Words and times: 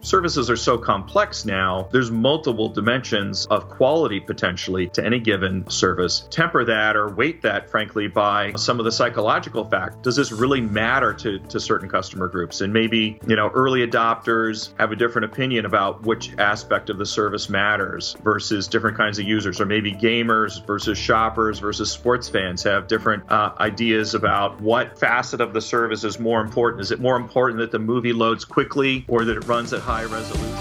Services 0.00 0.48
are 0.48 0.56
so 0.56 0.78
complex 0.78 1.44
now, 1.44 1.88
there's 1.90 2.08
multiple 2.08 2.68
dimensions 2.68 3.46
of 3.46 3.68
quality 3.68 4.20
potentially 4.20 4.86
to 4.86 5.04
any 5.04 5.18
given 5.18 5.68
service. 5.68 6.28
Temper 6.30 6.64
that 6.64 6.94
or 6.94 7.08
weight 7.08 7.42
that, 7.42 7.68
frankly, 7.68 8.06
by 8.06 8.52
some 8.52 8.78
of 8.78 8.84
the 8.84 8.92
psychological 8.92 9.64
fact. 9.64 10.02
Does 10.02 10.14
this 10.14 10.30
really 10.30 10.60
matter 10.60 11.12
to, 11.14 11.40
to 11.40 11.58
certain 11.58 11.88
customer 11.88 12.28
groups? 12.28 12.60
And 12.60 12.72
maybe, 12.72 13.18
you 13.26 13.34
know, 13.34 13.48
early 13.48 13.84
adopters 13.84 14.70
have 14.78 14.92
a 14.92 14.96
different 14.96 15.24
opinion 15.24 15.64
about 15.64 16.04
which 16.04 16.30
aspect 16.38 16.90
of 16.90 16.98
the 16.98 17.06
service 17.06 17.48
matters 17.48 18.16
versus 18.22 18.68
different 18.68 18.96
kinds 18.96 19.18
of 19.18 19.26
users, 19.26 19.60
or 19.60 19.66
maybe 19.66 19.90
gamers 19.92 20.64
versus 20.64 20.96
shoppers 20.96 21.58
versus 21.58 21.90
sports 21.90 22.28
fans 22.28 22.62
have 22.62 22.86
different 22.86 23.28
uh, 23.32 23.52
ideas 23.58 24.14
about 24.14 24.60
what 24.60 24.96
facet 24.96 25.40
of 25.40 25.52
the 25.52 25.60
service 25.60 26.04
is 26.04 26.20
more 26.20 26.40
important. 26.40 26.82
Is 26.82 26.92
it 26.92 27.00
more 27.00 27.16
important 27.16 27.58
that 27.58 27.72
the 27.72 27.80
movie 27.80 28.12
loads 28.12 28.44
quickly 28.44 29.04
or 29.08 29.24
that 29.24 29.36
it 29.36 29.44
runs 29.48 29.72
at 29.72 29.87
high 29.88 30.04
resolution. 30.04 30.54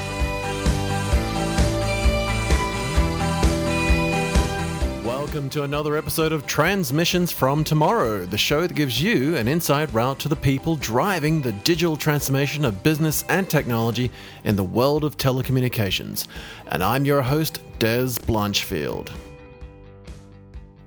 Welcome 5.05 5.49
to 5.49 5.63
another 5.63 5.97
episode 5.97 6.31
of 6.31 6.47
Transmissions 6.47 7.33
from 7.33 7.65
Tomorrow, 7.65 8.25
the 8.25 8.37
show 8.37 8.61
that 8.61 8.73
gives 8.73 9.01
you 9.01 9.35
an 9.35 9.49
inside 9.49 9.93
route 9.93 10.18
to 10.19 10.29
the 10.29 10.37
people 10.37 10.77
driving 10.77 11.41
the 11.41 11.51
digital 11.51 11.97
transformation 11.97 12.63
of 12.63 12.82
business 12.83 13.25
and 13.27 13.49
technology 13.49 14.11
in 14.45 14.55
the 14.55 14.63
world 14.63 15.04
of 15.04 15.18
telecommunications. 15.18 16.27
And 16.68 16.82
I'm 16.82 17.04
your 17.04 17.21
host, 17.21 17.59
Dez 17.79 18.18
Blanchfield. 18.19 19.11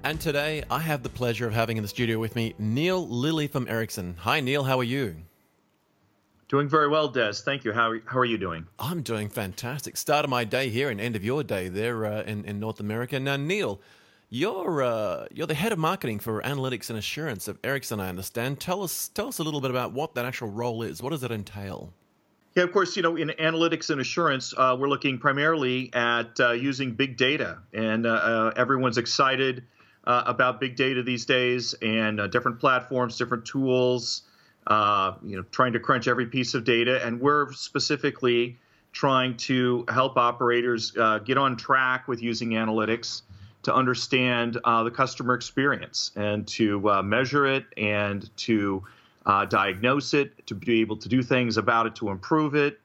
And 0.02 0.18
today 0.18 0.64
I 0.70 0.78
have 0.78 1.02
the 1.02 1.10
pleasure 1.10 1.46
of 1.46 1.52
having 1.52 1.76
in 1.76 1.82
the 1.82 1.88
studio 1.90 2.18
with 2.18 2.34
me 2.36 2.54
Neil 2.58 3.06
Lilley 3.06 3.48
from 3.48 3.68
Ericsson. 3.68 4.16
Hi, 4.20 4.40
Neil, 4.40 4.64
how 4.64 4.78
are 4.78 4.84
you? 4.84 5.16
Doing 6.50 6.68
very 6.68 6.88
well, 6.88 7.08
Dez. 7.08 7.44
Thank 7.44 7.64
you. 7.64 7.72
How 7.72 7.92
are, 7.92 8.02
how 8.06 8.18
are 8.18 8.24
you 8.24 8.36
doing? 8.36 8.66
I'm 8.80 9.02
doing 9.02 9.28
fantastic. 9.28 9.96
Start 9.96 10.24
of 10.24 10.30
my 10.30 10.42
day 10.42 10.68
here 10.68 10.90
and 10.90 11.00
end 11.00 11.14
of 11.14 11.22
your 11.22 11.44
day 11.44 11.68
there 11.68 12.04
uh, 12.04 12.22
in, 12.22 12.44
in 12.44 12.58
North 12.58 12.80
America. 12.80 13.20
Now, 13.20 13.36
Neil, 13.36 13.80
you're 14.30 14.82
uh, 14.82 15.26
you're 15.30 15.46
the 15.46 15.54
head 15.54 15.70
of 15.70 15.78
marketing 15.78 16.18
for 16.18 16.42
analytics 16.42 16.90
and 16.90 16.98
assurance 16.98 17.46
of 17.46 17.56
Ericsson. 17.62 18.00
I 18.00 18.08
understand. 18.08 18.58
Tell 18.58 18.82
us 18.82 19.10
tell 19.14 19.28
us 19.28 19.38
a 19.38 19.44
little 19.44 19.60
bit 19.60 19.70
about 19.70 19.92
what 19.92 20.16
that 20.16 20.24
actual 20.24 20.48
role 20.48 20.82
is. 20.82 21.00
What 21.00 21.10
does 21.10 21.22
it 21.22 21.30
entail? 21.30 21.92
Yeah, 22.56 22.64
of 22.64 22.72
course. 22.72 22.96
You 22.96 23.04
know, 23.04 23.14
in 23.14 23.28
analytics 23.28 23.90
and 23.90 24.00
assurance, 24.00 24.52
uh, 24.56 24.76
we're 24.76 24.88
looking 24.88 25.20
primarily 25.20 25.90
at 25.92 26.40
uh, 26.40 26.50
using 26.50 26.94
big 26.94 27.16
data, 27.16 27.58
and 27.72 28.06
uh, 28.06 28.10
uh, 28.10 28.52
everyone's 28.56 28.98
excited 28.98 29.62
about 30.02 30.58
big 30.58 30.74
data 30.74 31.04
these 31.04 31.26
days, 31.26 31.74
and 31.74 32.20
different 32.32 32.58
platforms, 32.58 33.16
different 33.16 33.44
tools 33.44 34.22
uh, 34.66 35.14
you 35.24 35.36
know, 35.36 35.42
trying 35.50 35.72
to 35.72 35.80
crunch 35.80 36.08
every 36.08 36.26
piece 36.26 36.54
of 36.54 36.64
data, 36.64 37.04
and 37.04 37.20
we're 37.20 37.52
specifically 37.52 38.58
trying 38.92 39.36
to 39.36 39.84
help 39.88 40.16
operators 40.16 40.96
uh, 40.96 41.18
get 41.18 41.38
on 41.38 41.56
track 41.56 42.08
with 42.08 42.22
using 42.22 42.50
analytics 42.50 43.22
to 43.62 43.74
understand 43.74 44.58
uh, 44.64 44.82
the 44.82 44.90
customer 44.90 45.34
experience 45.34 46.12
and 46.16 46.46
to 46.46 46.88
uh, 46.90 47.02
measure 47.02 47.46
it 47.46 47.64
and 47.76 48.34
to 48.36 48.82
uh, 49.26 49.44
diagnose 49.44 50.14
it, 50.14 50.46
to 50.46 50.54
be 50.54 50.80
able 50.80 50.96
to 50.96 51.08
do 51.08 51.22
things 51.22 51.56
about 51.56 51.86
it 51.86 51.94
to 51.94 52.08
improve 52.08 52.54
it, 52.54 52.80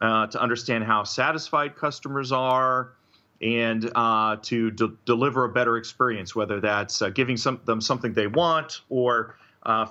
uh, 0.00 0.26
to 0.28 0.40
understand 0.40 0.84
how 0.84 1.02
satisfied 1.02 1.76
customers 1.76 2.32
are, 2.32 2.92
and 3.42 3.90
uh, 3.94 4.36
to 4.42 4.70
de- 4.70 4.92
deliver 5.04 5.44
a 5.44 5.48
better 5.48 5.76
experience, 5.76 6.34
whether 6.34 6.60
that's 6.60 7.02
giving 7.14 7.36
some, 7.36 7.60
them 7.64 7.80
something 7.80 8.12
they 8.12 8.26
want 8.26 8.82
or 8.88 9.36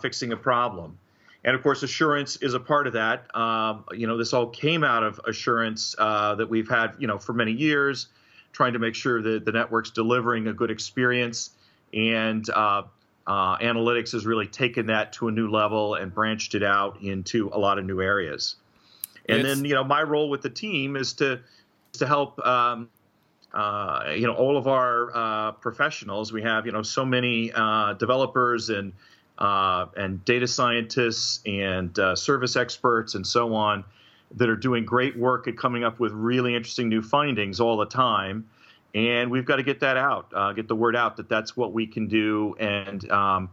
fixing 0.01 0.31
a 0.31 0.37
problem. 0.37 0.97
And 1.43 1.55
of 1.55 1.63
course, 1.63 1.83
assurance 1.83 2.35
is 2.37 2.53
a 2.53 2.59
part 2.59 2.87
of 2.87 2.93
that. 2.93 3.33
Um, 3.35 3.85
you 3.93 4.07
know, 4.07 4.17
this 4.17 4.33
all 4.33 4.47
came 4.47 4.83
out 4.83 5.03
of 5.03 5.21
assurance 5.25 5.95
uh, 5.97 6.35
that 6.35 6.49
we've 6.49 6.69
had, 6.69 6.95
you 6.99 7.07
know, 7.07 7.17
for 7.17 7.33
many 7.33 7.53
years, 7.53 8.07
trying 8.51 8.73
to 8.73 8.79
make 8.79 8.95
sure 8.95 9.21
that 9.21 9.45
the 9.45 9.51
network's 9.51 9.89
delivering 9.89 10.47
a 10.47 10.53
good 10.53 10.69
experience. 10.69 11.51
And 11.93 12.47
uh, 12.49 12.83
uh, 13.25 13.57
analytics 13.57 14.11
has 14.11 14.25
really 14.25 14.47
taken 14.47 14.88
that 14.88 15.13
to 15.13 15.29
a 15.29 15.31
new 15.31 15.49
level 15.49 15.95
and 15.95 16.13
branched 16.13 16.55
it 16.55 16.63
out 16.63 17.01
into 17.01 17.49
a 17.53 17.59
lot 17.59 17.79
of 17.79 17.85
new 17.85 18.01
areas. 18.01 18.57
And 19.28 19.39
it's... 19.39 19.47
then, 19.47 19.66
you 19.66 19.75
know, 19.75 19.83
my 19.83 20.03
role 20.03 20.29
with 20.29 20.41
the 20.41 20.49
team 20.49 20.95
is 20.95 21.13
to 21.13 21.39
to 21.94 22.05
help. 22.05 22.45
Um, 22.45 22.89
uh, 23.53 24.13
you 24.16 24.28
know, 24.28 24.35
all 24.35 24.57
of 24.57 24.67
our 24.67 25.16
uh, 25.16 25.51
professionals. 25.53 26.31
We 26.31 26.44
have, 26.44 26.67
you 26.67 26.72
know, 26.72 26.83
so 26.83 27.03
many 27.03 27.51
uh, 27.51 27.94
developers 27.94 28.69
and 28.69 28.94
uh, 29.39 29.88
and 29.97 30.23
data 30.25 30.47
scientists 30.47 31.39
and 31.45 31.97
uh, 31.97 32.16
service 32.16 32.55
experts 32.55 33.16
and 33.16 33.25
so 33.25 33.53
on 33.55 33.83
that 34.35 34.50
are 34.50 34.55
doing 34.55 34.85
great 34.85 35.17
work 35.17 35.47
at 35.47 35.57
coming 35.57 35.83
up 35.83 36.00
with 36.00 36.11
really 36.11 36.55
interesting 36.55 36.88
new 36.88 37.01
findings 37.01 37.59
all 37.59 37.78
the 37.78 37.85
time. 37.85 38.47
And 38.94 39.31
we've 39.31 39.45
got 39.45 39.57
to 39.57 39.63
get 39.63 39.79
that 39.79 39.97
out, 39.97 40.31
uh, 40.35 40.53
get 40.53 40.67
the 40.67 40.75
word 40.75 40.95
out 40.95 41.17
that 41.17 41.29
that's 41.29 41.55
what 41.55 41.73
we 41.73 41.88
can 41.88 42.07
do, 42.07 42.55
and 42.59 43.09
um, 43.11 43.49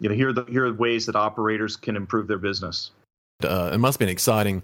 you 0.00 0.08
know, 0.08 0.14
here 0.16 0.30
are 0.30 0.32
the 0.32 0.44
here 0.44 0.66
are 0.66 0.72
ways 0.72 1.06
that 1.06 1.14
operators 1.14 1.76
can 1.76 1.94
improve 1.94 2.26
their 2.26 2.38
business. 2.38 2.90
Uh, 3.44 3.70
it 3.72 3.78
must 3.78 3.98
be 3.98 4.04
an 4.04 4.10
exciting 4.10 4.62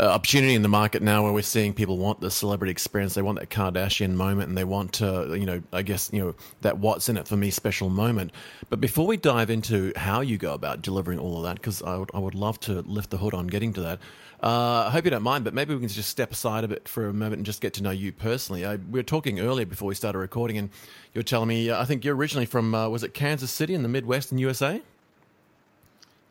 uh, 0.00 0.06
opportunity 0.06 0.54
in 0.54 0.62
the 0.62 0.68
market 0.68 1.02
now 1.02 1.24
where 1.24 1.32
we're 1.32 1.42
seeing 1.42 1.72
people 1.72 1.98
want 1.98 2.20
the 2.20 2.30
celebrity 2.30 2.70
experience. 2.70 3.14
They 3.14 3.22
want 3.22 3.40
that 3.40 3.50
Kardashian 3.50 4.14
moment 4.14 4.48
and 4.48 4.56
they 4.56 4.64
want 4.64 4.92
to, 4.94 5.34
you 5.38 5.46
know, 5.46 5.62
I 5.72 5.82
guess, 5.82 6.10
you 6.12 6.20
know, 6.20 6.34
that 6.60 6.78
what's 6.78 7.08
in 7.08 7.16
it 7.16 7.26
for 7.26 7.36
me 7.36 7.50
special 7.50 7.90
moment. 7.90 8.32
But 8.70 8.80
before 8.80 9.06
we 9.06 9.16
dive 9.16 9.50
into 9.50 9.92
how 9.96 10.20
you 10.20 10.38
go 10.38 10.54
about 10.54 10.82
delivering 10.82 11.18
all 11.18 11.38
of 11.38 11.42
that, 11.44 11.56
because 11.56 11.82
I 11.82 11.96
would, 11.96 12.10
I 12.14 12.18
would 12.18 12.34
love 12.34 12.60
to 12.60 12.82
lift 12.82 13.10
the 13.10 13.16
hood 13.16 13.34
on 13.34 13.48
getting 13.48 13.72
to 13.72 13.80
that, 13.80 13.98
uh, 14.40 14.84
I 14.86 14.90
hope 14.90 15.04
you 15.04 15.10
don't 15.10 15.24
mind, 15.24 15.42
but 15.42 15.52
maybe 15.52 15.74
we 15.74 15.80
can 15.80 15.88
just 15.88 16.10
step 16.10 16.30
aside 16.30 16.62
a 16.62 16.68
bit 16.68 16.88
for 16.88 17.08
a 17.08 17.12
moment 17.12 17.38
and 17.38 17.46
just 17.46 17.60
get 17.60 17.74
to 17.74 17.82
know 17.82 17.90
you 17.90 18.12
personally. 18.12 18.64
I, 18.64 18.76
we 18.76 19.00
were 19.00 19.02
talking 19.02 19.40
earlier 19.40 19.66
before 19.66 19.88
we 19.88 19.96
started 19.96 20.18
recording, 20.18 20.58
and 20.58 20.70
you 21.12 21.18
were 21.18 21.24
telling 21.24 21.48
me, 21.48 21.70
uh, 21.70 21.82
I 21.82 21.84
think 21.84 22.04
you're 22.04 22.14
originally 22.14 22.46
from, 22.46 22.72
uh, 22.72 22.88
was 22.88 23.02
it 23.02 23.14
Kansas 23.14 23.50
City 23.50 23.74
in 23.74 23.82
the 23.82 23.88
Midwest 23.88 24.30
in 24.30 24.38
USA? 24.38 24.80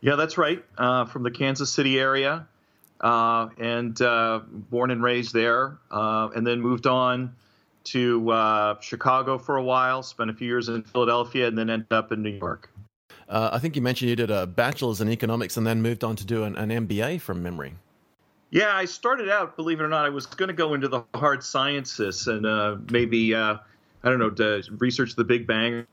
Yeah, 0.02 0.16
that's 0.16 0.38
right. 0.38 0.64
Uh, 0.78 1.06
from 1.06 1.24
the 1.24 1.32
Kansas 1.32 1.72
City 1.72 2.00
area, 2.00 2.48
uh, 3.02 3.50
and 3.58 4.00
uh, 4.02 4.42
born 4.48 4.92
and 4.92 5.02
raised 5.02 5.34
there, 5.34 5.78
uh, 5.92 6.30
and 6.36 6.46
then 6.46 6.62
moved 6.62 6.88
on 6.88 7.36
to 7.86 8.30
uh, 8.32 8.80
Chicago 8.80 9.38
for 9.38 9.58
a 9.58 9.64
while. 9.64 10.04
Spent 10.04 10.30
a 10.30 10.34
few 10.34 10.48
years 10.48 10.70
in 10.70 10.84
Philadelphia, 10.84 11.48
and 11.48 11.58
then 11.58 11.70
ended 11.70 11.92
up 11.92 12.12
in 12.12 12.22
New 12.22 12.32
York. 12.32 12.70
Uh, 13.28 13.50
I 13.52 13.60
think 13.60 13.76
you 13.76 13.82
mentioned 13.82 14.10
you 14.10 14.16
did 14.16 14.32
a 14.32 14.48
bachelor's 14.48 15.02
in 15.02 15.10
economics 15.10 15.58
and 15.58 15.68
then 15.68 15.82
moved 15.82 16.04
on 16.04 16.16
to 16.16 16.26
do 16.26 16.44
an, 16.44 16.56
an 16.56 16.88
MBA 16.88 17.20
from 17.20 17.44
memory. 17.44 17.74
Yeah, 18.52 18.74
I 18.74 18.86
started 18.86 19.30
out, 19.30 19.58
believe 19.58 19.82
it 19.82 19.84
or 19.84 19.90
not, 19.90 20.06
I 20.06 20.10
was 20.10 20.26
going 20.26 20.48
to 20.48 20.54
go 20.54 20.74
into 20.74 20.88
the 20.88 21.04
hard 21.14 21.44
sciences 21.44 22.28
and 22.28 22.90
maybe 22.90 23.36
I 23.36 23.60
don't 24.02 24.20
know 24.20 24.30
to 24.30 24.64
research 24.78 25.16
the 25.16 25.26
Big 25.26 25.46
Bang 25.46 25.86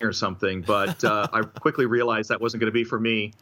or 0.00 0.12
something. 0.12 0.62
But 0.62 1.02
uh, 1.04 1.28
I 1.32 1.42
quickly 1.42 1.86
realized 1.86 2.30
that 2.30 2.40
wasn't 2.40 2.60
going 2.60 2.72
to 2.72 2.74
be 2.74 2.84
for 2.84 2.98
me. 2.98 3.32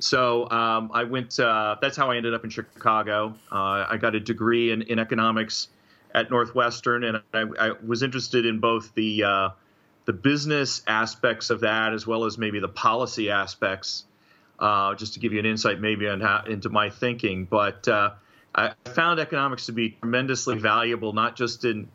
So 0.00 0.50
um, 0.50 0.90
I 0.92 1.04
went. 1.04 1.38
Uh, 1.38 1.76
that's 1.80 1.96
how 1.96 2.10
I 2.10 2.16
ended 2.16 2.34
up 2.34 2.44
in 2.44 2.50
Chicago. 2.50 3.34
Uh, 3.50 3.86
I 3.88 3.96
got 3.96 4.14
a 4.14 4.20
degree 4.20 4.70
in, 4.72 4.82
in 4.82 4.98
economics 4.98 5.68
at 6.14 6.30
Northwestern, 6.30 7.04
and 7.04 7.22
I, 7.32 7.44
I 7.58 7.72
was 7.84 8.02
interested 8.02 8.46
in 8.46 8.58
both 8.58 8.94
the 8.94 9.24
uh, 9.24 9.48
the 10.04 10.12
business 10.12 10.82
aspects 10.86 11.50
of 11.50 11.60
that 11.60 11.92
as 11.92 12.06
well 12.06 12.24
as 12.24 12.38
maybe 12.38 12.60
the 12.60 12.68
policy 12.68 13.30
aspects. 13.30 14.04
Uh, 14.58 14.94
just 14.94 15.14
to 15.14 15.20
give 15.20 15.32
you 15.32 15.40
an 15.40 15.46
insight, 15.46 15.80
maybe 15.80 16.06
on 16.06 16.20
how, 16.20 16.44
into 16.46 16.68
my 16.68 16.88
thinking, 16.88 17.44
but 17.44 17.88
uh, 17.88 18.10
I 18.54 18.72
found 18.94 19.18
economics 19.18 19.66
to 19.66 19.72
be 19.72 19.90
tremendously 19.90 20.56
valuable, 20.58 21.12
not 21.12 21.34
just 21.34 21.64
in 21.64 21.88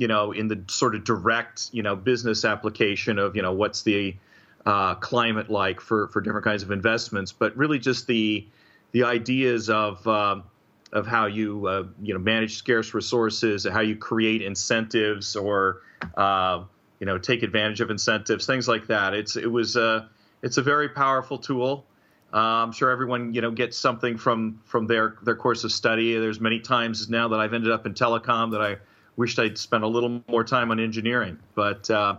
you 0.00 0.08
know, 0.08 0.32
in 0.32 0.48
the 0.48 0.64
sort 0.66 0.94
of 0.94 1.04
direct, 1.04 1.68
you 1.72 1.82
know, 1.82 1.94
business 1.94 2.46
application 2.46 3.18
of, 3.18 3.36
you 3.36 3.42
know, 3.42 3.52
what's 3.52 3.82
the 3.82 4.16
uh, 4.64 4.94
climate 4.94 5.50
like 5.50 5.78
for, 5.78 6.08
for 6.08 6.22
different 6.22 6.42
kinds 6.42 6.62
of 6.62 6.70
investments, 6.70 7.32
but 7.32 7.54
really 7.54 7.78
just 7.78 8.06
the 8.06 8.46
the 8.92 9.04
ideas 9.04 9.68
of 9.68 10.04
um, 10.08 10.44
of 10.90 11.06
how 11.06 11.26
you 11.26 11.66
uh, 11.66 11.84
you 12.00 12.14
know 12.14 12.18
manage 12.18 12.56
scarce 12.56 12.94
resources, 12.94 13.66
how 13.70 13.80
you 13.80 13.94
create 13.94 14.40
incentives, 14.40 15.36
or 15.36 15.82
uh, 16.16 16.64
you 16.98 17.04
know 17.04 17.18
take 17.18 17.42
advantage 17.42 17.82
of 17.82 17.90
incentives, 17.90 18.46
things 18.46 18.66
like 18.66 18.86
that. 18.86 19.12
It's 19.12 19.36
it 19.36 19.52
was 19.52 19.76
a 19.76 20.08
it's 20.40 20.56
a 20.56 20.62
very 20.62 20.88
powerful 20.88 21.36
tool. 21.36 21.84
Uh, 22.32 22.38
I'm 22.38 22.72
sure 22.72 22.88
everyone 22.88 23.34
you 23.34 23.42
know 23.42 23.50
gets 23.50 23.76
something 23.76 24.16
from 24.16 24.62
from 24.64 24.86
their 24.86 25.16
their 25.22 25.36
course 25.36 25.62
of 25.64 25.72
study. 25.72 26.16
There's 26.16 26.40
many 26.40 26.60
times 26.60 27.10
now 27.10 27.28
that 27.28 27.38
I've 27.38 27.52
ended 27.52 27.70
up 27.70 27.84
in 27.84 27.92
telecom 27.92 28.52
that 28.52 28.62
I 28.62 28.78
wished 29.16 29.38
I'd 29.38 29.58
spent 29.58 29.84
a 29.84 29.88
little 29.88 30.22
more 30.28 30.44
time 30.44 30.70
on 30.70 30.80
engineering, 30.80 31.38
but 31.54 31.90
uh, 31.90 32.16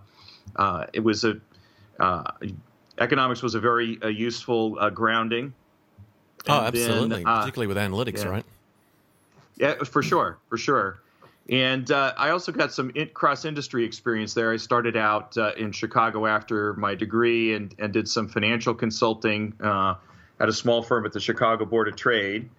uh, 0.56 0.86
it 0.94 1.02
was 1.02 1.24
a 1.24 1.40
uh, 2.00 2.24
economics 3.00 3.42
was 3.42 3.56
a 3.56 3.60
very 3.60 4.00
uh, 4.02 4.08
useful 4.08 4.78
uh, 4.80 4.90
grounding. 4.90 5.54
Oh, 6.48 6.62
absolutely, 6.62 7.24
then, 7.24 7.24
particularly 7.24 7.68
with 7.68 7.78
analytics, 7.78 8.24
yeah. 8.24 8.30
right? 8.30 8.46
Yeah, 9.58 9.84
for 9.84 10.02
sure, 10.02 10.40
for 10.50 10.58
sure. 10.58 11.02
And 11.50 11.92
uh, 11.92 12.14
I 12.18 12.30
also 12.30 12.52
got 12.52 12.72
some 12.72 12.92
in- 12.96 13.10
cross 13.10 13.46
industry 13.46 13.84
experience 13.84 14.34
there. 14.34 14.52
I 14.52 14.58
started 14.58 14.96
out 14.96 15.38
uh, 15.38 15.52
in 15.58 15.72
Chicago 15.72 16.26
after 16.26 16.74
my 16.76 16.96
degree 16.96 17.54
and, 17.56 17.76
and 17.78 17.92
did 17.92 18.08
some 18.08 18.28
financial 18.28 18.74
consulting 18.74 19.54
uh, 19.62 19.96
at 20.40 20.50
a 20.50 20.54
small 20.54 20.82
firm 20.82 21.06
at 21.06 21.12
the 21.12 21.20
Chicago 21.20 21.66
Board 21.66 21.88
of 21.88 21.96
Trade. 21.96 22.50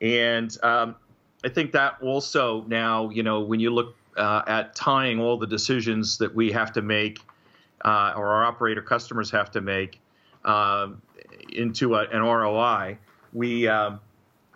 And 0.00 0.56
um, 0.62 0.96
I 1.44 1.48
think 1.48 1.72
that 1.72 1.96
also 2.02 2.64
now, 2.66 3.10
you 3.10 3.22
know, 3.22 3.40
when 3.40 3.60
you 3.60 3.70
look 3.70 3.96
uh, 4.16 4.42
at 4.46 4.74
tying 4.74 5.20
all 5.20 5.36
the 5.36 5.46
decisions 5.46 6.18
that 6.18 6.34
we 6.34 6.50
have 6.52 6.72
to 6.72 6.82
make 6.82 7.20
uh, 7.84 8.12
or 8.16 8.28
our 8.28 8.44
operator 8.44 8.82
customers 8.82 9.30
have 9.30 9.50
to 9.52 9.60
make 9.60 10.00
uh, 10.44 10.88
into 11.52 11.94
a, 11.94 12.08
an 12.08 12.22
ROI, 12.22 12.98
we, 13.32 13.68
um, 13.68 14.00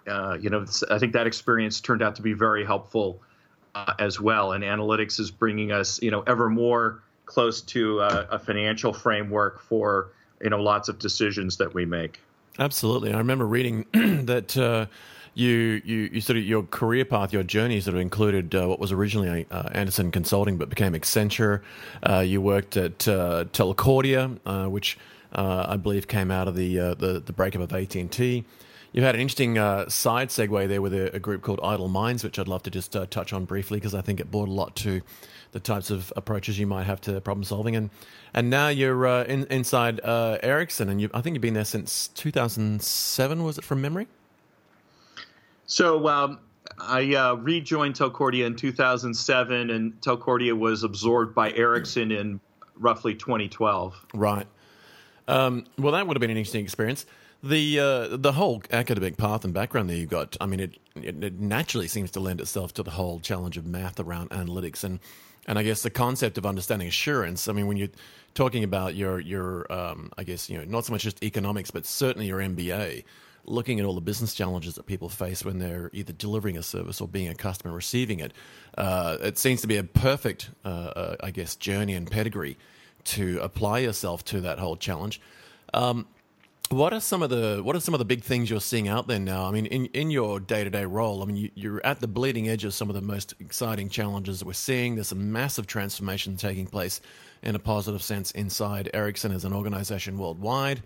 uh, 0.09 0.37
you 0.41 0.51
know, 0.51 0.67
I 0.91 0.99
think 0.99 1.13
that 1.13 1.27
experience 1.27 1.81
turned 1.81 2.03
out 2.03 2.17
to 2.17 2.23
be 2.23 2.33
very 2.33 2.65
helpful 2.65 3.21
uh, 3.75 3.95
as 3.99 4.21
well. 4.21 4.53
And 4.53 4.65
analytics 4.65 5.21
is 5.21 5.31
bringing 5.31 5.71
us, 5.71 6.03
you 6.03 6.11
know, 6.11 6.23
ever 6.23 6.49
more 6.49 7.03
close 7.27 7.63
to 7.63 8.01
a, 8.01 8.27
a 8.33 8.39
financial 8.39 8.93
framework 8.93 9.61
for, 9.61 10.11
you 10.41 10.51
know, 10.51 10.61
lots 10.61 10.89
of 10.89 10.99
decisions 10.99 11.57
that 11.59 11.73
we 11.73 11.87
make. 11.87 12.21
Absolutely. 12.59 13.13
I 13.13 13.19
remember 13.19 13.47
reading 13.47 13.87
that 14.27 14.57
uh, 14.57 14.87
you, 15.35 15.81
you, 15.85 16.11
you 16.13 16.21
sort 16.21 16.37
of 16.37 16.45
your 16.45 16.63
career 16.65 17.05
path, 17.05 17.33
your 17.33 17.43
journey 17.43 17.81
sort 17.81 17.95
of 17.95 18.01
included 18.01 18.55
uh, 18.55 18.67
what 18.67 18.79
was 18.79 18.93
originally 18.93 19.47
uh, 19.51 19.69
Andersen 19.73 20.11
Consulting, 20.11 20.59
but 20.59 20.69
became 20.69 20.93
Accenture. 20.93 21.63
Uh, 22.03 22.21
you 22.21 22.41
worked 22.41 22.77
at 22.77 23.09
uh, 23.09 23.45
Telcordia, 23.53 24.39
uh, 24.45 24.69
which 24.69 24.99
I 25.35 25.77
believe 25.77 26.09
came 26.09 26.31
out 26.31 26.47
of 26.47 26.57
the 26.57 26.77
the, 26.77 27.23
the 27.25 27.33
breakup 27.33 27.63
of 27.63 27.73
AT 27.73 27.95
and 27.95 28.13
T. 28.13 28.45
You've 28.93 29.05
had 29.05 29.15
an 29.15 29.23
interesting 29.23 29.57
side 29.89 30.29
segue 30.29 30.69
there 30.69 30.83
with 30.83 30.93
a, 30.93 31.17
a, 31.17 31.19
group 31.19 31.41
called 31.41 31.61
Idle 31.63 31.89
Minds, 31.89 32.23
which 32.23 32.39
I'd 32.39 32.49
love 32.49 32.63
to 32.65 32.71
just 32.71 32.93
touch 32.93 33.33
on 33.33 33.47
briefly 33.47 33.79
because 33.79 33.95
I 33.95 34.03
think 34.03 34.21
it 34.21 34.31
brought 34.31 34.49
a 34.49 34.53
lot 34.53 34.77
to 34.77 35.01
the 35.53 35.61
types 35.61 35.91
of 35.91 36.13
approaches 36.17 36.59
you 36.59 36.67
might 36.67 36.85
have 36.85 37.01
to 37.03 37.19
problem 37.23 37.45
solving. 37.45 37.75
And 37.75 37.89
and 38.35 38.51
now 38.51 38.69
you're 38.69 39.07
uh, 39.07 39.25
in, 39.25 39.47
inside 39.47 40.01
uh, 40.03 40.39
Ericsson, 40.43 40.89
and 40.89 41.01
you, 41.01 41.11
I 41.15 41.21
think 41.23 41.35
you've 41.35 41.43
been 41.43 41.55
there 41.55 41.65
since 41.65 42.09
2007. 42.09 43.43
Was 43.43 43.59
it 43.59 43.65
from 43.65 43.81
memory? 43.81 44.09
So 45.73 46.07
um, 46.07 46.39
I 46.79 47.15
uh, 47.15 47.35
rejoined 47.37 47.95
Telcordia 47.95 48.45
in 48.45 48.57
2007, 48.57 49.71
and 49.71 49.99
Telcordia 50.03 50.53
was 50.53 50.83
absorbed 50.83 51.35
by 51.35 51.51
Ericsson 51.51 52.13
in 52.13 52.41
roughly 52.77 53.15
2012. 53.15 54.07
Right. 54.13 54.47
Um, 55.29 55.65
well, 55.79 55.93
that 55.95 56.07
would 56.07 56.15
have 56.15 56.21
been 56.21 56.29
an 56.29 56.37
interesting 56.37 56.63
experience. 56.63 57.07
The 57.43 57.81
uh, 57.81 58.17
the 58.19 58.33
whole 58.33 58.63
academic 58.71 59.17
path 59.17 59.47
and 59.47 59.55
background 59.55 59.89
that 59.89 59.97
you've 59.97 60.11
got, 60.11 60.37
I 60.43 60.45
mean, 60.47 60.61
it, 60.61 60.79
it, 60.95 61.25
it 61.25 61.41
naturally 61.41 61.89
seems 61.89 62.11
to 62.11 62.21
lend 62.21 62.43
itself 62.43 62.75
to 62.75 62.83
the 62.83 62.91
whole 62.91 63.19
challenge 63.19 63.57
of 63.57 63.65
math 63.65 63.99
around 63.99 64.29
analytics 64.29 64.85
and 64.85 65.01
and 65.47 65.59
I 65.59 65.63
guess 65.63 65.83
the 65.83 65.91
concept 65.91 66.37
of 66.37 66.45
understanding 66.45 66.87
assurance. 66.87 67.49
I 67.49 67.53
mean, 67.53 67.67
when 67.67 67.79
you're 67.79 67.89
talking 68.35 68.63
about 68.63 68.95
your 68.95 69.21
your, 69.21 69.73
um, 69.73 70.13
I 70.19 70.25
guess 70.25 70.51
you 70.51 70.59
know, 70.59 70.65
not 70.65 70.85
so 70.85 70.93
much 70.93 71.03
just 71.03 71.25
economics, 71.25 71.71
but 71.71 71.87
certainly 71.87 72.27
your 72.27 72.41
MBA, 72.41 73.05
looking 73.45 73.81
at 73.81 73.87
all 73.87 73.95
the 73.95 74.01
business 74.01 74.35
challenges 74.35 74.75
that 74.77 74.87
people 74.87 75.09
face 75.09 75.45
when 75.45 75.59
they're 75.59 75.91
either 75.93 76.13
delivering 76.13 76.57
a 76.57 76.63
service 76.63 77.01
or 77.01 77.09
being 77.09 77.29
a 77.29 77.35
customer 77.35 77.75
receiving 77.75 78.21
it, 78.21 78.33
uh, 78.79 79.19
it 79.21 79.39
seems 79.39 79.61
to 79.61 79.67
be 79.67 79.77
a 79.77 79.85
perfect, 79.85 80.51
uh, 80.65 80.69
uh, 80.69 81.17
I 81.21 81.31
guess, 81.31 81.57
journey 81.57 81.95
and 81.95 82.11
pedigree 82.11 82.57
to 83.05 83.41
apply 83.41 83.81
yourself 83.81 84.25
to 84.27 84.41
that 84.43 84.59
whole 84.59 84.77
challenge. 84.77 85.21
Um, 85.75 86.07
what 86.73 86.93
are 86.93 87.01
some 87.01 87.23
of 87.23 87.31
the 87.31 87.61
what 87.63 87.77
are 87.77 87.81
some 87.81 87.95
of 87.95 87.99
the 87.99 88.05
big 88.05 88.23
things 88.23 88.49
you're 88.49 88.61
seeing 88.61 88.89
out 88.89 89.07
there 89.07 89.19
now? 89.19 89.45
I 89.45 89.51
mean, 89.51 89.67
in, 89.67 89.87
in 89.87 90.11
your 90.11 90.41
day 90.41 90.65
to 90.65 90.71
day 90.71 90.85
role, 90.85 91.23
I 91.23 91.27
mean, 91.27 91.51
you, 91.55 91.77
are 91.77 91.87
at 91.87 92.01
the 92.01 92.09
bleeding 92.09 92.49
edge 92.49 92.65
of 92.65 92.73
some 92.73 92.89
of 92.89 92.95
the 92.95 93.03
most 93.03 93.35
exciting 93.41 93.89
challenges 93.91 94.39
that 94.39 94.47
we're 94.47 94.55
seeing. 94.55 94.95
There's 94.95 95.13
a 95.13 95.17
massive 95.17 95.67
transformation 95.67 96.37
taking 96.37 96.67
place 96.67 97.01
in 97.43 97.55
a 97.55 97.59
positive 97.59 98.03
sense 98.03 98.31
inside 98.31 98.89
Ericsson 98.95 99.33
as 99.33 99.45
an 99.45 99.53
organization 99.53 100.17
worldwide, 100.17 100.83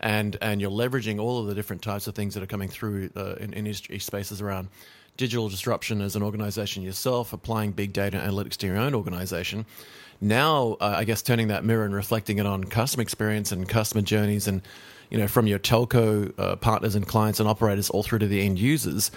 and 0.00 0.36
and 0.40 0.60
you're 0.60 0.70
leveraging 0.70 1.20
all 1.20 1.40
of 1.40 1.46
the 1.46 1.54
different 1.54 1.82
types 1.82 2.06
of 2.06 2.14
things 2.14 2.34
that 2.34 2.42
are 2.42 2.46
coming 2.46 2.68
through 2.68 3.10
uh, 3.16 3.34
in 3.34 3.52
industry 3.52 3.98
spaces 3.98 4.40
around 4.40 4.68
digital 5.16 5.48
disruption 5.48 6.00
as 6.00 6.14
an 6.14 6.22
organization 6.22 6.82
yourself, 6.82 7.32
applying 7.32 7.72
big 7.72 7.92
data 7.92 8.16
analytics 8.16 8.56
to 8.56 8.66
your 8.66 8.76
own 8.76 8.94
organization. 8.94 9.66
Now, 10.20 10.76
uh, 10.80 10.94
I 10.96 11.04
guess 11.04 11.22
turning 11.22 11.48
that 11.48 11.64
mirror 11.64 11.84
and 11.84 11.94
reflecting 11.94 12.38
it 12.38 12.46
on 12.46 12.64
customer 12.64 13.02
experience 13.02 13.52
and 13.52 13.68
customer 13.68 14.02
journeys 14.02 14.46
and 14.48 14.62
you 15.10 15.18
know, 15.18 15.26
from 15.26 15.46
your 15.46 15.58
telco 15.58 16.32
uh, 16.38 16.56
partners 16.56 16.94
and 16.94 17.06
clients 17.06 17.40
and 17.40 17.48
operators 17.48 17.90
all 17.90 18.02
through 18.02 18.18
to 18.20 18.26
the 18.26 18.42
end 18.42 18.58
users. 18.58 19.10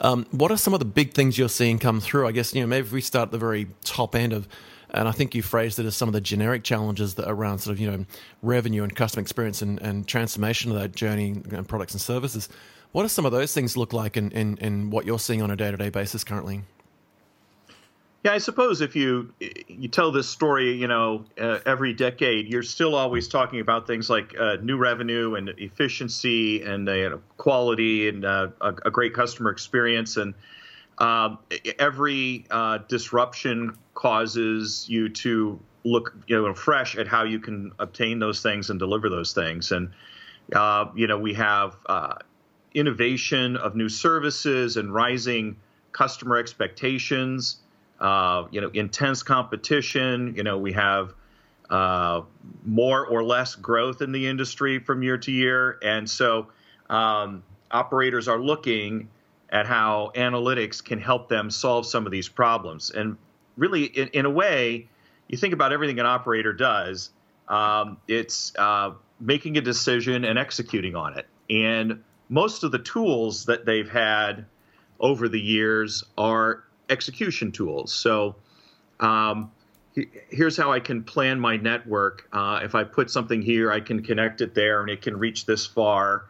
Um, 0.00 0.26
what 0.30 0.50
are 0.50 0.56
some 0.56 0.74
of 0.74 0.78
the 0.78 0.86
big 0.86 1.14
things 1.14 1.38
you're 1.38 1.48
seeing 1.48 1.78
come 1.78 2.00
through? 2.00 2.28
I 2.28 2.32
guess 2.32 2.54
you 2.54 2.60
know 2.60 2.66
maybe 2.66 2.86
if 2.86 2.92
we 2.92 3.00
start 3.00 3.28
at 3.28 3.32
the 3.32 3.38
very 3.38 3.68
top 3.84 4.14
end 4.14 4.32
of, 4.32 4.46
and 4.90 5.08
I 5.08 5.12
think 5.12 5.34
you 5.34 5.42
phrased 5.42 5.78
it 5.78 5.86
as 5.86 5.96
some 5.96 6.08
of 6.08 6.12
the 6.12 6.20
generic 6.20 6.64
challenges 6.64 7.14
that 7.14 7.28
around 7.28 7.58
sort 7.58 7.74
of 7.74 7.80
you 7.80 7.90
know 7.90 8.04
revenue 8.42 8.82
and 8.82 8.94
customer 8.94 9.22
experience 9.22 9.62
and, 9.62 9.80
and 9.80 10.06
transformation 10.06 10.70
of 10.70 10.78
that 10.78 10.94
journey 10.94 11.42
and 11.50 11.68
products 11.68 11.92
and 11.92 12.00
services. 12.00 12.48
What 12.92 13.02
do 13.02 13.08
some 13.08 13.26
of 13.26 13.32
those 13.32 13.52
things 13.52 13.76
look 13.76 13.92
like 13.92 14.16
in, 14.16 14.30
in, 14.32 14.56
in 14.58 14.90
what 14.90 15.04
you're 15.04 15.18
seeing 15.18 15.42
on 15.42 15.50
a 15.50 15.56
day 15.56 15.70
to 15.70 15.76
day 15.76 15.90
basis 15.90 16.24
currently? 16.24 16.62
Yeah, 18.24 18.32
I 18.32 18.38
suppose 18.38 18.80
if 18.80 18.96
you 18.96 19.32
you 19.68 19.88
tell 19.88 20.10
this 20.10 20.28
story, 20.28 20.72
you 20.72 20.88
know, 20.88 21.24
uh, 21.40 21.60
every 21.64 21.92
decade, 21.92 22.48
you're 22.48 22.64
still 22.64 22.96
always 22.96 23.28
talking 23.28 23.60
about 23.60 23.86
things 23.86 24.10
like 24.10 24.34
uh, 24.38 24.56
new 24.60 24.76
revenue 24.76 25.36
and 25.36 25.50
efficiency 25.50 26.62
and 26.62 26.88
uh, 26.88 26.92
you 26.92 27.10
know, 27.10 27.20
quality 27.36 28.08
and 28.08 28.24
uh, 28.24 28.48
a, 28.60 28.74
a, 28.86 28.90
great 28.90 29.14
customer 29.14 29.50
experience. 29.50 30.16
And 30.16 30.34
um, 30.98 31.38
every 31.78 32.46
uh, 32.50 32.78
disruption 32.88 33.76
causes 33.94 34.86
you 34.88 35.08
to 35.08 35.58
look, 35.84 36.14
you 36.26 36.40
know, 36.40 36.54
fresh 36.54 36.96
at 36.96 37.06
how 37.06 37.24
you 37.24 37.38
can 37.38 37.72
obtain 37.78 38.18
those 38.18 38.42
things 38.42 38.70
and 38.70 38.78
deliver 38.78 39.08
those 39.08 39.32
things. 39.32 39.72
And 39.72 39.90
uh, 40.54 40.86
you 40.94 41.06
know, 41.06 41.18
we 41.18 41.34
have 41.34 41.76
innovation 42.74 43.56
of 43.56 43.74
new 43.76 43.88
services 43.88 44.76
and 44.76 44.92
rising 44.92 45.56
customer 45.92 46.36
expectations 46.36 47.58
uh, 48.00 48.46
you 48.50 48.60
know, 48.60 48.70
intense 48.70 49.22
competition. 49.22 50.34
You 50.36 50.42
know, 50.44 50.58
we 50.58 50.72
have 50.72 51.14
uh, 51.70 52.22
more 52.64 53.06
or 53.06 53.24
less 53.24 53.54
growth 53.54 54.02
in 54.02 54.12
the 54.12 54.26
industry 54.26 54.78
from 54.78 55.02
year 55.02 55.18
to 55.18 55.32
year, 55.32 55.78
and 55.82 56.08
so 56.08 56.48
um, 56.88 57.42
operators 57.70 58.28
are 58.28 58.38
looking 58.38 59.08
at 59.50 59.66
how 59.66 60.12
analytics 60.14 60.84
can 60.84 61.00
help 61.00 61.28
them 61.28 61.50
solve 61.50 61.86
some 61.86 62.06
of 62.06 62.12
these 62.12 62.28
problems. 62.28 62.90
And 62.90 63.16
really, 63.56 63.84
in, 63.84 64.08
in 64.08 64.26
a 64.26 64.30
way, 64.30 64.88
you 65.28 65.38
think 65.38 65.54
about 65.54 65.72
everything 65.72 65.98
an 65.98 66.06
operator 66.06 66.52
does. 66.52 67.10
Um, 67.48 67.98
it's 68.06 68.52
uh, 68.58 68.92
making 69.20 69.56
a 69.56 69.60
decision 69.60 70.24
and 70.24 70.38
executing 70.38 70.94
on 70.94 71.18
it. 71.18 71.26
And 71.48 72.02
most 72.28 72.62
of 72.62 72.72
the 72.72 72.78
tools 72.78 73.46
that 73.46 73.64
they've 73.64 73.88
had 73.88 74.46
over 75.00 75.28
the 75.28 75.40
years 75.40 76.04
are 76.16 76.64
execution 76.90 77.52
tools. 77.52 77.92
So 77.92 78.36
um, 79.00 79.50
here's 80.28 80.56
how 80.56 80.72
I 80.72 80.80
can 80.80 81.04
plan 81.04 81.40
my 81.40 81.56
network. 81.56 82.28
Uh, 82.32 82.60
if 82.62 82.74
I 82.74 82.84
put 82.84 83.10
something 83.10 83.42
here, 83.42 83.72
I 83.72 83.80
can 83.80 84.02
connect 84.02 84.40
it 84.40 84.54
there 84.54 84.80
and 84.80 84.90
it 84.90 85.02
can 85.02 85.16
reach 85.16 85.46
this 85.46 85.66
far. 85.66 86.26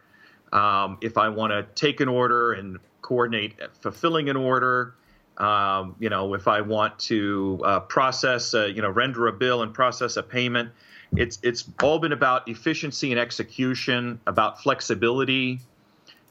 Um, 0.52 0.98
if 1.00 1.18
I 1.18 1.28
want 1.28 1.52
to 1.52 1.66
take 1.74 2.00
an 2.00 2.08
order 2.08 2.52
and 2.52 2.78
coordinate 3.02 3.54
fulfilling 3.80 4.28
an 4.28 4.36
order, 4.36 4.94
um, 5.36 5.94
you 5.98 6.08
know, 6.08 6.34
if 6.34 6.48
I 6.48 6.60
want 6.60 6.98
to 7.00 7.60
uh, 7.64 7.80
process, 7.80 8.54
a, 8.54 8.70
you 8.70 8.82
know, 8.82 8.90
render 8.90 9.26
a 9.28 9.32
bill 9.32 9.62
and 9.62 9.72
process 9.72 10.16
a 10.16 10.22
payment, 10.22 10.70
it's 11.16 11.38
it's 11.42 11.64
all 11.82 11.98
been 11.98 12.12
about 12.12 12.48
efficiency 12.48 13.12
and 13.12 13.20
execution, 13.20 14.20
about 14.26 14.62
flexibility, 14.62 15.60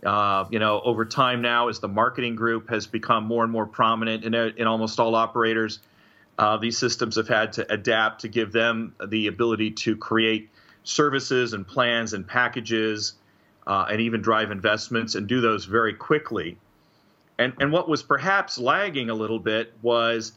uh, 0.05 0.45
you 0.51 0.59
know, 0.59 0.81
over 0.81 1.05
time 1.05 1.41
now, 1.41 1.69
as 1.69 1.79
the 1.79 1.87
marketing 1.87 2.35
group 2.35 2.69
has 2.69 2.85
become 2.85 3.23
more 3.23 3.43
and 3.43 3.51
more 3.51 3.65
prominent 3.65 4.23
in, 4.23 4.33
in 4.33 4.67
almost 4.67 4.99
all 4.99 5.15
operators, 5.15 5.79
uh, 6.37 6.57
these 6.57 6.77
systems 6.77 7.15
have 7.15 7.27
had 7.27 7.53
to 7.53 7.71
adapt 7.71 8.21
to 8.21 8.27
give 8.27 8.51
them 8.51 8.93
the 9.07 9.27
ability 9.27 9.71
to 9.71 9.97
create 9.97 10.49
services 10.83 11.53
and 11.53 11.67
plans 11.67 12.13
and 12.13 12.27
packages 12.27 13.15
uh, 13.67 13.85
and 13.91 14.01
even 14.01 14.21
drive 14.21 14.49
investments 14.49 15.13
and 15.15 15.27
do 15.27 15.41
those 15.41 15.65
very 15.65 15.93
quickly. 15.93 16.57
And, 17.37 17.53
and 17.59 17.71
what 17.71 17.87
was 17.87 18.01
perhaps 18.01 18.57
lagging 18.57 19.11
a 19.11 19.13
little 19.13 19.39
bit 19.39 19.73
was 19.83 20.31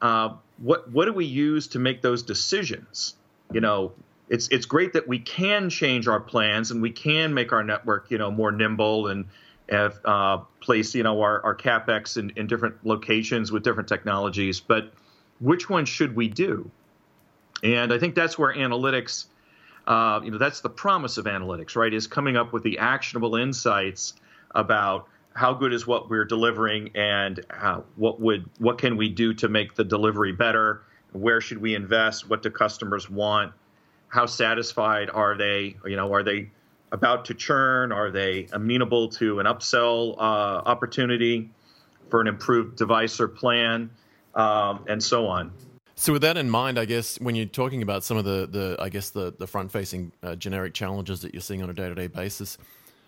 uh, 0.00 0.30
what, 0.56 0.90
what 0.90 1.04
do 1.04 1.12
we 1.12 1.26
use 1.26 1.68
to 1.68 1.78
make 1.78 2.00
those 2.00 2.22
decisions? 2.22 3.14
You 3.52 3.60
know, 3.60 3.92
it's 4.30 4.48
it's 4.48 4.64
great 4.64 4.92
that 4.94 5.08
we 5.08 5.18
can 5.18 5.68
change 5.68 6.06
our 6.06 6.20
plans 6.20 6.70
and 6.70 6.80
we 6.80 6.90
can 6.90 7.34
make 7.34 7.52
our 7.52 7.64
network 7.64 8.10
you 8.10 8.16
know 8.16 8.30
more 8.30 8.52
nimble 8.52 9.08
and 9.08 9.26
have, 9.68 9.98
uh, 10.04 10.38
place 10.60 10.94
you 10.94 11.02
know 11.02 11.20
our, 11.20 11.42
our 11.42 11.54
capex 11.54 12.16
in, 12.16 12.30
in 12.36 12.46
different 12.46 12.76
locations 12.86 13.52
with 13.52 13.64
different 13.64 13.88
technologies. 13.88 14.60
But 14.60 14.92
which 15.40 15.68
one 15.68 15.84
should 15.84 16.14
we 16.14 16.28
do? 16.28 16.70
And 17.62 17.92
I 17.92 17.98
think 17.98 18.14
that's 18.14 18.38
where 18.38 18.54
analytics, 18.54 19.26
uh, 19.90 20.20
you 20.22 20.30
know, 20.30 20.38
that's 20.38 20.60
the 20.60 20.70
promise 20.70 21.18
of 21.18 21.24
analytics, 21.26 21.76
right? 21.76 21.92
Is 21.92 22.06
coming 22.06 22.36
up 22.36 22.52
with 22.52 22.62
the 22.62 22.78
actionable 22.78 23.36
insights 23.36 24.14
about 24.52 25.08
how 25.34 25.54
good 25.54 25.72
is 25.72 25.86
what 25.86 26.08
we're 26.08 26.24
delivering 26.24 26.90
and 26.94 27.44
how, 27.50 27.84
what 27.96 28.20
would 28.20 28.48
what 28.58 28.78
can 28.78 28.96
we 28.96 29.08
do 29.08 29.34
to 29.34 29.48
make 29.48 29.74
the 29.74 29.84
delivery 29.84 30.32
better? 30.32 30.82
Where 31.12 31.40
should 31.40 31.58
we 31.58 31.74
invest? 31.74 32.28
What 32.28 32.42
do 32.42 32.50
customers 32.50 33.10
want? 33.10 33.52
how 34.08 34.26
satisfied 34.26 35.08
are 35.08 35.36
they? 35.36 35.76
You 35.86 35.94
know, 35.94 36.12
are 36.12 36.24
they 36.24 36.50
about 36.90 37.26
to 37.26 37.34
churn? 37.34 37.92
Are 37.92 38.10
they 38.10 38.48
amenable 38.52 39.10
to 39.10 39.38
an 39.38 39.46
upsell 39.46 40.16
uh, 40.18 40.20
opportunity? 40.20 41.50
for 42.10 42.20
an 42.20 42.26
improved 42.26 42.76
device 42.76 43.20
or 43.20 43.28
plan, 43.28 43.90
um, 44.34 44.84
and 44.88 45.02
so 45.02 45.28
on. 45.28 45.52
So 46.00 46.14
with 46.14 46.22
that 46.22 46.38
in 46.38 46.48
mind, 46.48 46.78
I 46.78 46.86
guess 46.86 47.20
when 47.20 47.34
you're 47.34 47.44
talking 47.44 47.82
about 47.82 48.04
some 48.04 48.16
of 48.16 48.24
the, 48.24 48.48
the 48.50 48.76
I 48.80 48.88
guess 48.88 49.10
the, 49.10 49.34
the 49.38 49.46
front 49.46 49.70
facing 49.70 50.12
uh, 50.22 50.34
generic 50.34 50.72
challenges 50.72 51.20
that 51.20 51.34
you're 51.34 51.42
seeing 51.42 51.62
on 51.62 51.68
a 51.68 51.74
day 51.74 51.90
to 51.90 51.94
day 51.94 52.06
basis, 52.06 52.56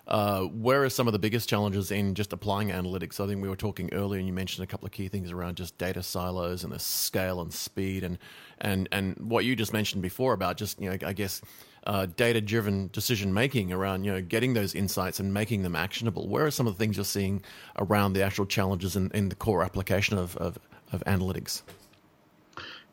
uh, 0.08 0.42
where 0.42 0.84
are 0.84 0.90
some 0.90 1.06
of 1.06 1.14
the 1.14 1.18
biggest 1.18 1.48
challenges 1.48 1.90
in 1.90 2.14
just 2.14 2.34
applying 2.34 2.68
analytics? 2.68 3.18
I 3.18 3.26
think 3.26 3.40
we 3.40 3.48
were 3.48 3.56
talking 3.56 3.88
earlier, 3.94 4.18
and 4.18 4.28
you 4.28 4.34
mentioned 4.34 4.62
a 4.62 4.66
couple 4.66 4.84
of 4.84 4.92
key 4.92 5.08
things 5.08 5.32
around 5.32 5.56
just 5.56 5.78
data 5.78 6.02
silos 6.02 6.64
and 6.64 6.72
the 6.74 6.78
scale 6.78 7.40
and 7.40 7.50
speed, 7.50 8.04
and 8.04 8.18
and 8.58 8.90
and 8.92 9.16
what 9.16 9.46
you 9.46 9.56
just 9.56 9.72
mentioned 9.72 10.02
before 10.02 10.34
about 10.34 10.58
just 10.58 10.78
you 10.78 10.90
know 10.90 10.98
I 11.02 11.14
guess 11.14 11.40
uh, 11.86 12.08
data 12.16 12.42
driven 12.42 12.90
decision 12.92 13.32
making 13.32 13.72
around 13.72 14.04
you 14.04 14.12
know 14.12 14.20
getting 14.20 14.52
those 14.52 14.74
insights 14.74 15.18
and 15.18 15.32
making 15.32 15.62
them 15.62 15.74
actionable. 15.74 16.28
Where 16.28 16.44
are 16.44 16.50
some 16.50 16.66
of 16.66 16.74
the 16.74 16.78
things 16.78 16.98
you're 16.98 17.06
seeing 17.06 17.42
around 17.78 18.12
the 18.12 18.22
actual 18.22 18.44
challenges 18.44 18.96
in, 18.96 19.10
in 19.14 19.30
the 19.30 19.34
core 19.34 19.62
application 19.62 20.18
of, 20.18 20.36
of, 20.36 20.58
of 20.92 21.02
analytics? 21.06 21.62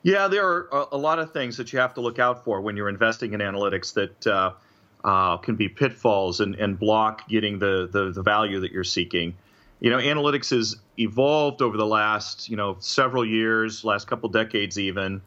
Yeah, 0.01 0.27
there 0.29 0.45
are 0.45 0.87
a 0.91 0.97
lot 0.97 1.19
of 1.19 1.33
things 1.33 1.57
that 1.57 1.73
you 1.73 1.79
have 1.79 1.93
to 1.95 2.01
look 2.01 2.19
out 2.19 2.45
for 2.45 2.61
when 2.61 2.77
you're 2.77 2.89
investing 2.89 3.33
in 3.33 3.41
analytics 3.41 3.93
that 3.93 4.27
uh, 4.27 4.53
uh, 5.03 5.37
can 5.37 5.55
be 5.55 5.67
pitfalls 5.67 6.39
and, 6.39 6.55
and 6.55 6.79
block 6.79 7.27
getting 7.27 7.59
the, 7.59 7.89
the, 7.91 8.11
the 8.11 8.21
value 8.21 8.61
that 8.61 8.71
you're 8.71 8.85
seeking. 8.85 9.35
You 9.81 9.89
know, 9.89 9.97
analytics 9.97 10.51
has 10.51 10.77
evolved 10.97 11.61
over 11.61 11.77
the 11.77 11.85
last 11.85 12.49
you 12.49 12.57
know 12.57 12.77
several 12.79 13.25
years, 13.25 13.83
last 13.83 14.07
couple 14.07 14.29
decades 14.29 14.77
even. 14.77 15.21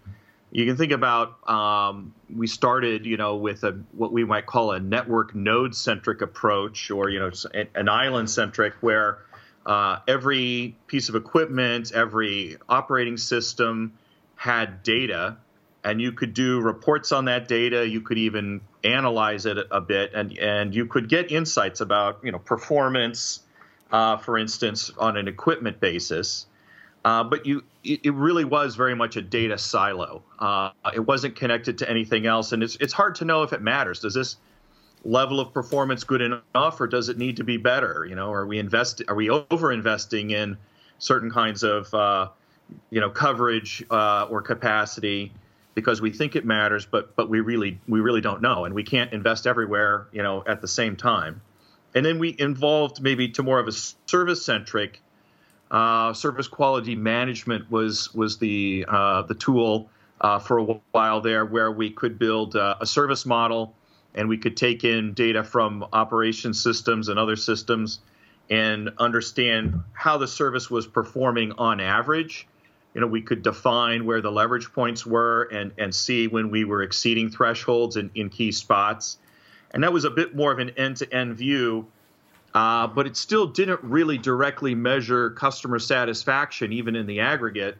You 0.50 0.67
can 0.67 0.76
think 0.76 0.93
about 0.93 1.49
um, 1.49 2.14
we 2.35 2.47
started 2.47 3.07
you 3.07 3.17
know 3.17 3.37
with 3.37 3.64
a 3.64 3.73
what 3.93 4.12
we 4.12 4.25
might 4.25 4.45
call 4.45 4.73
a 4.73 4.81
network 4.81 5.35
node 5.35 5.75
centric 5.75 6.21
approach, 6.21 6.91
or 6.91 7.09
you 7.09 7.19
know 7.19 7.31
an 7.75 7.88
island 7.88 8.29
centric, 8.29 8.75
where 8.83 9.21
uh, 9.64 10.00
every 10.07 10.76
piece 10.87 11.09
of 11.09 11.14
equipment, 11.14 11.93
every 11.93 12.59
operating 12.69 13.17
system 13.17 13.95
had 14.42 14.82
data 14.82 15.37
and 15.84 16.00
you 16.00 16.11
could 16.11 16.34
do 16.34 16.61
reports 16.61 17.12
on 17.12 17.26
that 17.26 17.46
data. 17.46 17.87
You 17.87 18.00
could 18.00 18.18
even 18.18 18.61
analyze 18.82 19.46
it 19.46 19.56
a 19.70 19.80
bit, 19.80 20.12
and 20.14 20.37
and 20.37 20.75
you 20.75 20.87
could 20.87 21.08
get 21.08 21.30
insights 21.30 21.80
about 21.80 22.20
you 22.25 22.32
know 22.32 22.40
performance, 22.40 23.40
uh, 23.92 24.16
for 24.16 24.37
instance, 24.37 24.90
on 24.99 25.16
an 25.16 25.28
equipment 25.28 25.78
basis. 25.78 26.46
Uh, 27.04 27.25
but 27.25 27.46
you, 27.46 27.64
it, 27.82 28.14
really 28.14 28.44
was 28.44 28.76
very 28.76 28.94
much 28.94 29.16
a 29.16 29.22
data 29.22 29.58
silo. 29.58 30.22
Uh, 30.38 30.70
it 30.94 31.00
wasn't 31.00 31.34
connected 31.34 31.78
to 31.78 31.88
anything 31.90 32.26
else, 32.26 32.52
and 32.52 32.62
it's 32.62 32.76
it's 32.76 32.92
hard 32.92 33.16
to 33.16 33.25
know 33.25 33.42
if 33.44 33.52
it 33.52 33.62
matters. 33.62 34.00
Does 34.00 34.14
this 34.14 34.37
level 35.04 35.40
of 35.40 35.52
performance 35.52 36.04
good 36.04 36.20
enough, 36.20 36.80
or 36.80 36.87
does 36.88 37.08
it 37.08 37.18
need 37.18 37.37
to 37.37 37.44
be 37.44 37.58
better? 37.58 38.04
You 38.08 38.16
know, 38.16 38.32
are 38.32 38.46
we 38.46 38.58
invest? 38.58 39.02
Are 39.06 39.14
we 39.14 39.30
over 39.30 39.72
investing 39.72 40.30
in 40.30 40.58
certain 40.99 41.30
kinds 41.32 41.64
of 41.64 41.92
uh, 41.92 42.28
you 42.90 43.00
know 43.00 43.11
coverage 43.11 43.85
uh, 43.90 44.26
or 44.31 44.42
capacity? 44.42 45.33
because 45.75 46.00
we 46.00 46.11
think 46.11 46.37
it 46.37 46.45
matters, 46.45 46.87
but 46.87 47.16
but 47.16 47.28
we 47.28 47.40
really 47.40 47.81
we 47.88 48.00
really 48.00 48.21
don't 48.21 48.42
know, 48.42 48.64
and 48.64 48.75
we 48.75 48.83
can't 48.83 49.12
invest 49.12 49.47
everywhere, 49.47 50.07
you 50.12 50.23
know, 50.23 50.42
at 50.47 50.61
the 50.61 50.69
same 50.69 50.97
time. 50.97 51.40
And 51.95 52.04
then 52.04 52.19
we 52.19 52.35
involved 52.38 53.02
maybe 53.02 53.28
to 53.31 53.42
more 53.42 53.59
of 53.59 53.69
a 53.69 53.73
service 53.73 54.45
centric. 54.45 55.00
Uh, 55.71 56.12
service 56.12 56.49
quality 56.49 56.95
management 56.95 57.71
was 57.71 58.12
was 58.14 58.38
the 58.38 58.85
uh, 58.88 59.23
the 59.23 59.35
tool 59.35 59.88
uh, 60.21 60.38
for 60.38 60.59
a 60.59 60.64
while 60.92 61.21
there, 61.21 61.45
where 61.45 61.71
we 61.73 61.90
could 61.90 62.19
build 62.19 62.57
uh, 62.57 62.76
a 62.81 62.87
service 62.87 63.25
model, 63.25 63.75
and 64.14 64.28
we 64.28 64.37
could 64.37 64.57
take 64.57 64.85
in 64.85 65.14
data 65.14 65.42
from 65.42 65.85
operation 65.92 66.52
systems 66.52 67.09
and 67.09 67.19
other 67.19 67.37
systems, 67.37 68.00
and 68.50 68.90
understand 68.99 69.83
how 69.95 70.19
the 70.19 70.28
service 70.28 70.71
was 70.71 70.87
performing 70.87 71.52
on 71.52 71.81
average 71.81 72.47
you 72.94 73.00
know, 73.00 73.06
we 73.06 73.22
could 73.22 73.42
define 73.42 74.04
where 74.04 74.20
the 74.20 74.30
leverage 74.30 74.72
points 74.72 75.06
were 75.06 75.44
and, 75.44 75.72
and 75.78 75.94
see 75.94 76.28
when 76.28 76.50
we 76.50 76.64
were 76.64 76.82
exceeding 76.82 77.30
thresholds 77.30 77.96
in, 77.96 78.11
in 78.14 78.28
key 78.28 78.52
spots. 78.52 79.18
And 79.72 79.82
that 79.82 79.92
was 79.92 80.04
a 80.04 80.11
bit 80.11 80.37
more 80.37 80.52
of 80.52 80.58
an 80.58 80.70
end 80.70 80.99
to 80.99 81.14
end 81.14 81.34
view, 81.37 81.87
uh, 82.54 82.87
but 82.87 83.06
it 83.06 83.16
still 83.16 83.46
didn't 83.46 83.82
really 83.82 84.18
directly 84.18 84.75
measure 84.75 85.30
customer 85.30 85.78
satisfaction, 85.78 86.72
even 86.72 86.94
in 86.94 87.06
the 87.06 87.20
aggregate, 87.20 87.78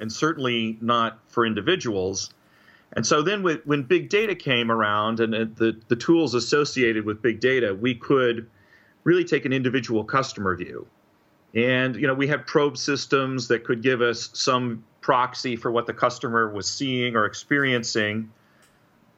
and 0.00 0.10
certainly 0.10 0.78
not 0.80 1.18
for 1.28 1.44
individuals. 1.44 2.30
And 2.94 3.06
so 3.06 3.22
then 3.22 3.42
when 3.42 3.82
big 3.82 4.08
data 4.08 4.34
came 4.34 4.70
around 4.70 5.20
and 5.20 5.32
the, 5.56 5.78
the 5.88 5.96
tools 5.96 6.34
associated 6.34 7.04
with 7.04 7.22
big 7.22 7.40
data, 7.40 7.74
we 7.74 7.94
could 7.94 8.50
really 9.04 9.24
take 9.24 9.44
an 9.44 9.52
individual 9.52 10.04
customer 10.04 10.54
view. 10.56 10.86
And 11.54 11.96
you 11.96 12.06
know, 12.06 12.14
we 12.14 12.26
had 12.26 12.46
probe 12.46 12.78
systems 12.78 13.48
that 13.48 13.64
could 13.64 13.82
give 13.82 14.00
us 14.00 14.30
some 14.32 14.84
proxy 15.00 15.56
for 15.56 15.70
what 15.70 15.86
the 15.86 15.92
customer 15.92 16.50
was 16.50 16.68
seeing 16.68 17.16
or 17.16 17.26
experiencing, 17.26 18.30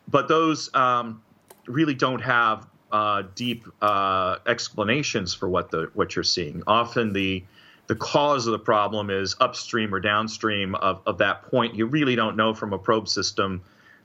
but 0.09 0.29
those 0.29 0.75
um, 0.75 1.23
really 1.67 1.95
don't 1.95 2.21
have 2.21 2.67
uh, 2.91 3.23
deep 3.35 3.67
uh, 3.83 4.37
explanations 4.47 5.35
for 5.35 5.49
what 5.49 5.71
the 5.71 5.91
what 5.95 6.17
you're 6.17 6.23
seeing. 6.23 6.63
Often 6.67 7.13
the 7.13 7.45
the 7.87 7.95
cause 7.97 8.47
of 8.47 8.53
the 8.53 8.59
problem 8.59 9.11
is 9.11 9.37
upstream 9.41 9.95
or 9.95 10.01
downstream 10.01 10.75
of, 10.75 11.03
of 11.07 11.19
that 11.19 11.43
point. 11.43 11.75
You 11.75 11.87
really 11.87 12.17
don't 12.17 12.37
know 12.37 12.55
from 12.55 12.73
a 12.73 12.79
probe 12.79 13.09
system 13.09 13.63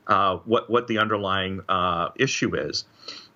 uh, 0.08 0.38
what 0.38 0.70
what 0.70 0.88
the 0.88 0.98
underlying 0.98 1.62
uh, 1.70 2.10
issue 2.16 2.56
is. 2.56 2.86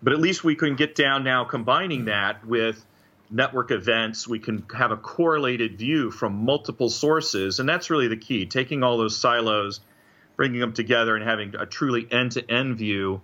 But 0.01 0.13
at 0.13 0.19
least 0.19 0.43
we 0.43 0.55
can 0.55 0.75
get 0.75 0.95
down 0.95 1.23
now, 1.23 1.45
combining 1.45 2.05
that 2.05 2.45
with 2.45 2.85
network 3.29 3.71
events, 3.71 4.27
we 4.27 4.39
can 4.39 4.65
have 4.75 4.91
a 4.91 4.97
correlated 4.97 5.77
view 5.77 6.11
from 6.11 6.45
multiple 6.45 6.89
sources. 6.89 7.59
And 7.59 7.67
that's 7.67 7.89
really 7.89 8.07
the 8.07 8.17
key 8.17 8.45
taking 8.45 8.83
all 8.83 8.97
those 8.97 9.17
silos, 9.17 9.79
bringing 10.35 10.59
them 10.59 10.73
together, 10.73 11.15
and 11.15 11.23
having 11.23 11.55
a 11.55 11.65
truly 11.65 12.07
end 12.11 12.33
to 12.33 12.51
end 12.51 12.77
view, 12.77 13.21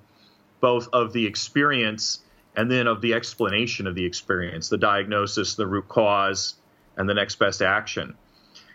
both 0.62 0.90
of 0.94 1.14
the 1.14 1.26
experience 1.26 2.20
and 2.56 2.70
then 2.70 2.88
of 2.88 3.02
the 3.02 3.14
explanation 3.14 3.88
of 3.88 3.96
the 3.96 4.06
experience, 4.06 4.70
the 4.70 4.78
diagnosis, 4.78 5.56
the 5.56 5.68
root 5.68 5.88
cause, 5.88 6.56
and 6.98 7.08
the 7.08 7.14
next 7.14 7.36
best 7.36 7.62
action. 7.62 8.16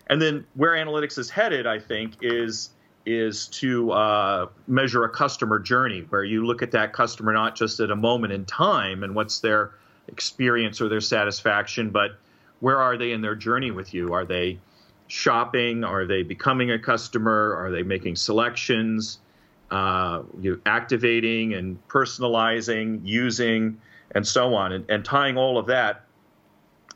And 0.06 0.20
then 0.22 0.46
where 0.54 0.72
analytics 0.72 1.18
is 1.18 1.30
headed, 1.30 1.66
I 1.66 1.78
think, 1.78 2.14
is 2.22 2.70
is 3.06 3.48
to 3.48 3.90
uh, 3.92 4.46
measure 4.66 5.04
a 5.04 5.10
customer 5.10 5.58
journey, 5.58 6.06
where 6.08 6.24
you 6.24 6.46
look 6.46 6.62
at 6.62 6.70
that 6.70 6.94
customer 6.94 7.34
not 7.34 7.54
just 7.54 7.80
at 7.80 7.90
a 7.90 7.96
moment 7.96 8.32
in 8.32 8.46
time 8.46 9.02
and 9.02 9.14
what's 9.14 9.40
their 9.40 9.72
experience 10.08 10.80
or 10.80 10.88
their 10.88 11.00
satisfaction, 11.00 11.90
but 11.90 12.18
where 12.60 12.78
are 12.78 12.96
they 12.96 13.12
in 13.12 13.20
their 13.20 13.34
journey 13.34 13.70
with 13.70 13.94
you? 13.94 14.12
Are 14.12 14.24
they 14.24 14.58
shopping? 15.06 15.84
Are 15.84 16.06
they 16.06 16.22
becoming 16.22 16.70
a 16.70 16.78
customer? 16.78 17.54
Are 17.56 17.70
they 17.70 17.82
making 17.82 18.16
selections? 18.16 19.18
Uh, 19.70 20.22
you 20.40 20.60
activating 20.66 21.54
and 21.54 21.78
personalizing, 21.88 23.00
using, 23.02 23.80
and 24.14 24.26
so 24.26 24.54
on, 24.54 24.72
and, 24.72 24.88
and 24.88 25.04
tying 25.04 25.36
all 25.36 25.58
of 25.58 25.66
that 25.66 26.04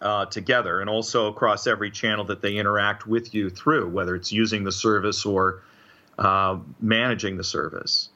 uh, 0.01 0.27
together, 0.27 0.81
and 0.81 0.89
also 0.89 1.27
across 1.27 1.67
every 1.67 1.91
channel 1.91 2.25
that 2.25 2.41
they 2.41 2.57
interact 2.57 3.07
with 3.07 3.35
you 3.35 3.51
through, 3.51 3.89
whether 3.89 4.15
it's 4.15 4.31
using 4.31 4.63
the 4.63 4.71
service 4.71 5.27
or 5.27 5.63
uh, 6.19 6.59
managing 6.81 7.37
the 7.37 7.45
service. 7.45 8.11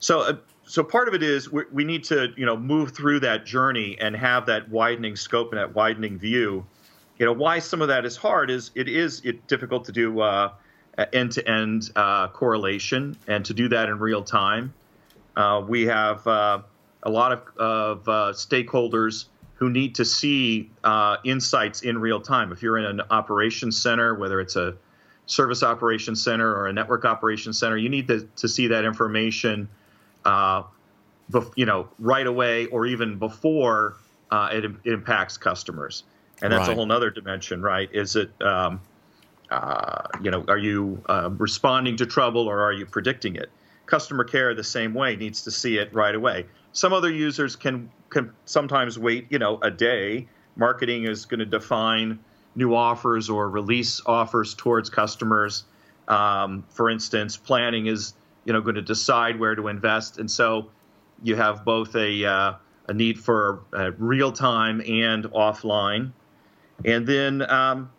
So, 0.00 0.20
uh, 0.20 0.36
so 0.68 0.84
part 0.84 1.08
of 1.08 1.14
it 1.14 1.22
is 1.22 1.50
we, 1.50 1.62
we, 1.72 1.84
need 1.84 2.04
to 2.04 2.28
you 2.36 2.44
know 2.44 2.56
move 2.56 2.94
through 2.94 3.20
that 3.20 3.46
journey 3.46 3.96
and 4.00 4.14
have 4.14 4.46
that 4.46 4.68
widening 4.68 5.16
scope 5.16 5.50
and 5.50 5.58
that 5.58 5.74
widening 5.74 6.18
view. 6.18 6.64
You 7.18 7.26
know 7.26 7.32
why 7.32 7.58
some 7.58 7.82
of 7.82 7.88
that 7.88 8.04
is 8.04 8.16
hard 8.16 8.50
is 8.50 8.70
it 8.74 8.88
is 8.88 9.22
it 9.24 9.46
difficult 9.46 9.86
to 9.86 9.92
do 9.92 10.20
uh, 10.20 10.52
end-to-end 11.12 11.90
uh, 11.96 12.28
correlation 12.28 13.16
and 13.26 13.44
to 13.46 13.54
do 13.54 13.68
that 13.68 13.88
in 13.88 13.98
real 13.98 14.22
time. 14.22 14.74
Uh, 15.36 15.64
we 15.66 15.86
have 15.86 16.26
uh, 16.26 16.60
a 17.02 17.10
lot 17.10 17.32
of, 17.32 17.42
of 17.56 18.08
uh, 18.08 18.32
stakeholders 18.32 19.26
who 19.54 19.70
need 19.70 19.94
to 19.94 20.04
see 20.04 20.70
uh, 20.84 21.16
insights 21.24 21.82
in 21.82 21.98
real 21.98 22.20
time. 22.20 22.52
If 22.52 22.62
you're 22.62 22.78
in 22.78 22.84
an 22.84 23.00
operations 23.10 23.80
center, 23.80 24.14
whether 24.14 24.40
it's 24.40 24.56
a 24.56 24.76
service 25.26 25.62
operations 25.62 26.22
center 26.22 26.52
or 26.52 26.66
a 26.66 26.72
network 26.72 27.04
operations 27.04 27.58
center, 27.58 27.76
you 27.76 27.88
need 27.88 28.08
to, 28.08 28.28
to 28.36 28.48
see 28.48 28.68
that 28.68 28.84
information 28.84 29.68
uh, 30.28 30.62
you 31.56 31.64
know, 31.64 31.88
right 31.98 32.26
away 32.26 32.66
or 32.66 32.86
even 32.86 33.18
before 33.18 33.96
uh, 34.30 34.50
it, 34.52 34.64
it, 34.64 34.72
impacts 34.84 35.38
customers. 35.38 36.04
And 36.42 36.52
that's 36.52 36.68
right. 36.68 36.72
a 36.72 36.76
whole 36.76 36.92
other 36.92 37.10
dimension, 37.10 37.62
right? 37.62 37.88
Is 37.92 38.14
it, 38.14 38.30
um, 38.42 38.80
uh, 39.50 40.02
you 40.22 40.30
know, 40.30 40.44
are 40.48 40.58
you 40.58 41.02
uh, 41.08 41.30
responding 41.32 41.96
to 41.96 42.06
trouble 42.06 42.46
or 42.46 42.62
are 42.62 42.72
you 42.72 42.86
predicting 42.86 43.36
it? 43.36 43.50
Customer 43.86 44.22
care, 44.22 44.54
the 44.54 44.62
same 44.62 44.92
way, 44.92 45.16
needs 45.16 45.42
to 45.44 45.50
see 45.50 45.78
it 45.78 45.92
right 45.94 46.14
away. 46.14 46.44
Some 46.72 46.92
other 46.92 47.10
users 47.10 47.56
can 47.56 47.90
can 48.10 48.32
sometimes 48.44 48.98
wait, 48.98 49.26
you 49.30 49.38
know, 49.38 49.58
a 49.62 49.70
day. 49.70 50.28
Marketing 50.56 51.04
is 51.04 51.24
going 51.24 51.40
to 51.40 51.46
define 51.46 52.18
new 52.54 52.74
offers 52.74 53.30
or 53.30 53.48
release 53.48 54.02
offers 54.04 54.54
towards 54.54 54.90
customers. 54.90 55.64
Um, 56.06 56.64
for 56.68 56.90
instance, 56.90 57.36
planning 57.38 57.86
is 57.86 58.12
you 58.48 58.54
know 58.54 58.62
going 58.62 58.76
to 58.76 58.82
decide 58.82 59.38
where 59.38 59.54
to 59.54 59.68
invest, 59.68 60.16
and 60.16 60.30
so 60.30 60.70
you 61.22 61.36
have 61.36 61.66
both 61.66 61.94
a 61.94 62.24
uh, 62.24 62.54
a 62.86 62.94
need 62.94 63.20
for 63.20 63.60
uh, 63.74 63.90
real 63.98 64.32
time 64.32 64.80
and 64.80 65.24
offline, 65.24 66.12
and 66.82 67.06
then 67.06 67.48
um, 67.50 67.90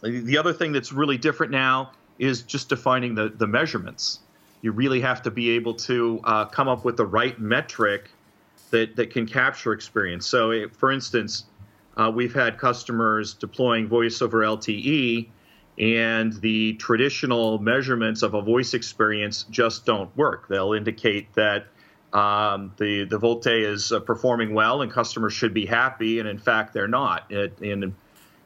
the 0.00 0.38
other 0.38 0.52
thing 0.52 0.70
that's 0.70 0.92
really 0.92 1.18
different 1.18 1.50
now 1.50 1.90
is 2.20 2.42
just 2.42 2.68
defining 2.68 3.16
the, 3.16 3.30
the 3.30 3.48
measurements. 3.48 4.20
You 4.62 4.70
really 4.70 5.00
have 5.00 5.22
to 5.22 5.30
be 5.32 5.50
able 5.50 5.74
to 5.74 6.20
uh, 6.22 6.44
come 6.44 6.68
up 6.68 6.84
with 6.84 6.96
the 6.96 7.06
right 7.06 7.36
metric 7.40 8.10
that, 8.70 8.94
that 8.94 9.10
can 9.10 9.26
capture 9.26 9.72
experience. 9.72 10.24
So, 10.24 10.52
it, 10.52 10.76
for 10.76 10.92
instance, 10.92 11.46
uh, 11.96 12.12
we've 12.14 12.34
had 12.34 12.58
customers 12.58 13.34
deploying 13.34 13.88
voice 13.88 14.22
over 14.22 14.38
LTE, 14.38 15.28
and 15.78 16.32
the 16.40 16.74
traditional 16.74 17.58
measurements 17.58 18.22
of 18.22 18.34
a 18.34 18.42
voice 18.42 18.74
experience 18.74 19.44
just 19.50 19.86
don't 19.86 20.14
work. 20.16 20.48
They'll 20.48 20.72
indicate 20.72 21.32
that 21.34 21.66
um, 22.12 22.72
the 22.78 23.04
the 23.04 23.18
VoLTE 23.18 23.64
is 23.64 23.92
uh, 23.92 24.00
performing 24.00 24.54
well 24.54 24.82
and 24.82 24.90
customers 24.90 25.34
should 25.34 25.54
be 25.54 25.66
happy, 25.66 26.18
and 26.18 26.28
in 26.28 26.38
fact 26.38 26.72
they're 26.72 26.88
not. 26.88 27.30
It, 27.30 27.58
and 27.60 27.94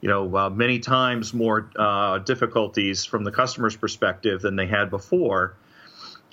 you 0.02 0.08
know, 0.08 0.36
uh, 0.36 0.50
many 0.50 0.80
times 0.80 1.32
more 1.32 1.70
uh, 1.76 2.18
difficulties 2.18 3.04
from 3.04 3.22
the 3.24 3.30
customer's 3.30 3.76
perspective 3.76 4.42
than 4.42 4.56
they 4.56 4.66
had 4.66 4.90
before. 4.90 5.54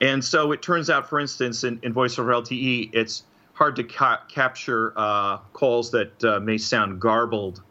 And 0.02 0.26
so 0.26 0.52
it 0.52 0.62
turns 0.62 0.90
out, 0.90 1.08
for 1.08 1.20
instance, 1.20 1.64
in, 1.64 1.80
in 1.84 1.94
voice 1.94 2.18
over 2.18 2.32
LTE, 2.32 2.90
it's 2.94 3.24
hard 3.54 3.76
to 3.76 3.84
ca- 3.84 4.24
capture 4.28 4.94
uh, 4.96 5.38
calls 5.54 5.92
that 5.92 6.24
uh, 6.24 6.40
may 6.40 6.58
sound 6.58 7.00
garbled, 7.00 7.62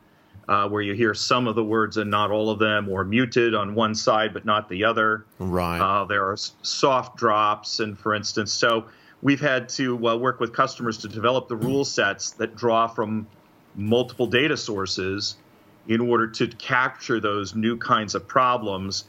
uh, 0.48 0.68
where 0.68 0.80
you 0.80 0.94
hear 0.94 1.12
some 1.14 1.46
of 1.46 1.54
the 1.54 1.64
words 1.64 1.98
and 1.98 2.10
not 2.10 2.30
all 2.30 2.50
of 2.50 2.58
them, 2.58 2.88
or 2.88 3.04
muted 3.04 3.54
on 3.54 3.74
one 3.74 3.94
side 3.94 4.32
but 4.32 4.44
not 4.44 4.68
the 4.68 4.84
other. 4.84 5.24
Right. 5.38 5.78
Uh, 5.78 6.04
there 6.04 6.24
are 6.24 6.36
soft 6.62 7.16
drops, 7.16 7.80
and 7.80 7.98
for 7.98 8.14
instance, 8.14 8.52
so 8.52 8.86
we've 9.22 9.40
had 9.40 9.68
to 9.70 9.94
work 9.96 10.40
with 10.40 10.52
customers 10.52 10.98
to 10.98 11.08
develop 11.08 11.48
the 11.48 11.56
rule 11.56 11.84
sets 11.84 12.30
that 12.32 12.56
draw 12.56 12.86
from 12.86 13.26
multiple 13.74 14.26
data 14.26 14.56
sources 14.56 15.36
in 15.86 16.00
order 16.00 16.26
to 16.26 16.46
capture 16.48 17.20
those 17.20 17.54
new 17.54 17.76
kinds 17.76 18.14
of 18.14 18.26
problems 18.26 19.04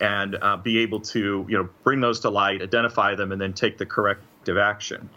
and 0.00 0.36
uh, 0.40 0.56
be 0.56 0.78
able 0.78 1.00
to 1.00 1.44
you 1.48 1.58
know 1.58 1.68
bring 1.84 2.00
those 2.00 2.20
to 2.20 2.30
light, 2.30 2.62
identify 2.62 3.14
them, 3.14 3.32
and 3.32 3.40
then 3.40 3.52
take 3.52 3.76
the 3.76 3.86
corrective 3.86 4.56
action. 4.56 5.08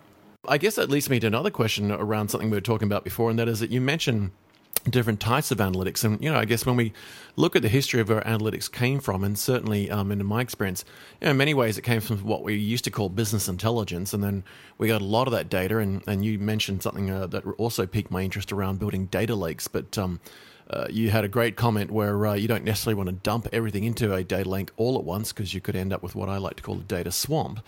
I 0.46 0.58
guess 0.58 0.76
that 0.76 0.90
leads 0.90 1.10
me 1.10 1.22
to 1.22 1.28
another 1.28 1.52
question 1.52 1.90
around 1.90 2.30
something 2.30 2.50
we 2.50 2.58
were 2.58 2.62
talking 2.62 2.88
about 2.88 3.06
before, 3.06 3.30
and 3.30 3.40
that 3.40 3.48
is 3.48 3.62
that 3.62 3.70
you 3.70 3.80
mentioned 3.80 4.32
different 4.90 5.20
types 5.20 5.52
of 5.52 5.60
analytics. 5.60 6.04
And, 6.04 6.22
you 6.24 6.32
know, 6.32 6.38
I 6.38 6.46
guess 6.46 6.66
when 6.66 6.76
we 6.76 6.94
look 7.36 7.56
at 7.56 7.62
the 7.62 7.70
history 7.70 8.02
of 8.02 8.10
where 8.10 8.22
analytics 8.22 8.72
came 8.72 9.00
from, 9.00 9.24
and 9.24 9.38
certainly 9.38 9.90
um, 9.90 10.12
in 10.12 10.26
my 10.26 10.42
experience, 10.42 10.84
you 11.22 11.26
know, 11.26 11.32
in 11.32 11.38
many 11.38 11.54
ways 11.54 11.78
it 11.78 11.84
came 11.84 12.02
from 12.02 12.18
what 12.24 12.44
we 12.44 12.56
used 12.56 12.84
to 12.84 12.92
call 12.92 13.10
business 13.10 13.48
intelligence. 13.48 14.14
And 14.14 14.24
then 14.24 14.44
we 14.78 14.88
got 14.88 15.02
a 15.02 15.06
lot 15.06 15.28
of 15.28 15.32
that 15.34 15.50
data. 15.50 15.78
And, 15.78 16.04
and 16.08 16.26
you 16.26 16.38
mentioned 16.40 16.84
something 16.84 17.10
uh, 17.10 17.28
that 17.28 17.46
also 17.58 17.86
piqued 17.86 18.12
my 18.12 18.22
interest 18.22 18.52
around 18.52 18.80
building 18.80 19.06
data 19.08 19.36
lakes. 19.36 19.68
But 19.68 19.98
um, 19.98 20.20
uh, 20.70 20.88
you 20.90 21.10
had 21.10 21.24
a 21.24 21.28
great 21.28 21.56
comment 21.56 21.92
where 21.92 22.26
uh, 22.28 22.34
you 22.34 22.48
don't 22.48 22.64
necessarily 22.64 22.96
want 22.96 23.08
to 23.08 23.16
dump 23.16 23.48
everything 23.54 23.84
into 23.84 24.14
a 24.14 24.24
data 24.24 24.50
lake 24.50 24.72
all 24.78 24.98
at 24.98 25.04
once 25.04 25.32
because 25.32 25.54
you 25.54 25.62
could 25.62 25.76
end 25.76 25.94
up 25.94 26.02
with 26.02 26.16
what 26.16 26.30
I 26.30 26.38
like 26.38 26.58
to 26.58 26.64
call 26.64 26.76
a 26.76 26.84
data 26.84 27.12
swamp. 27.12 27.60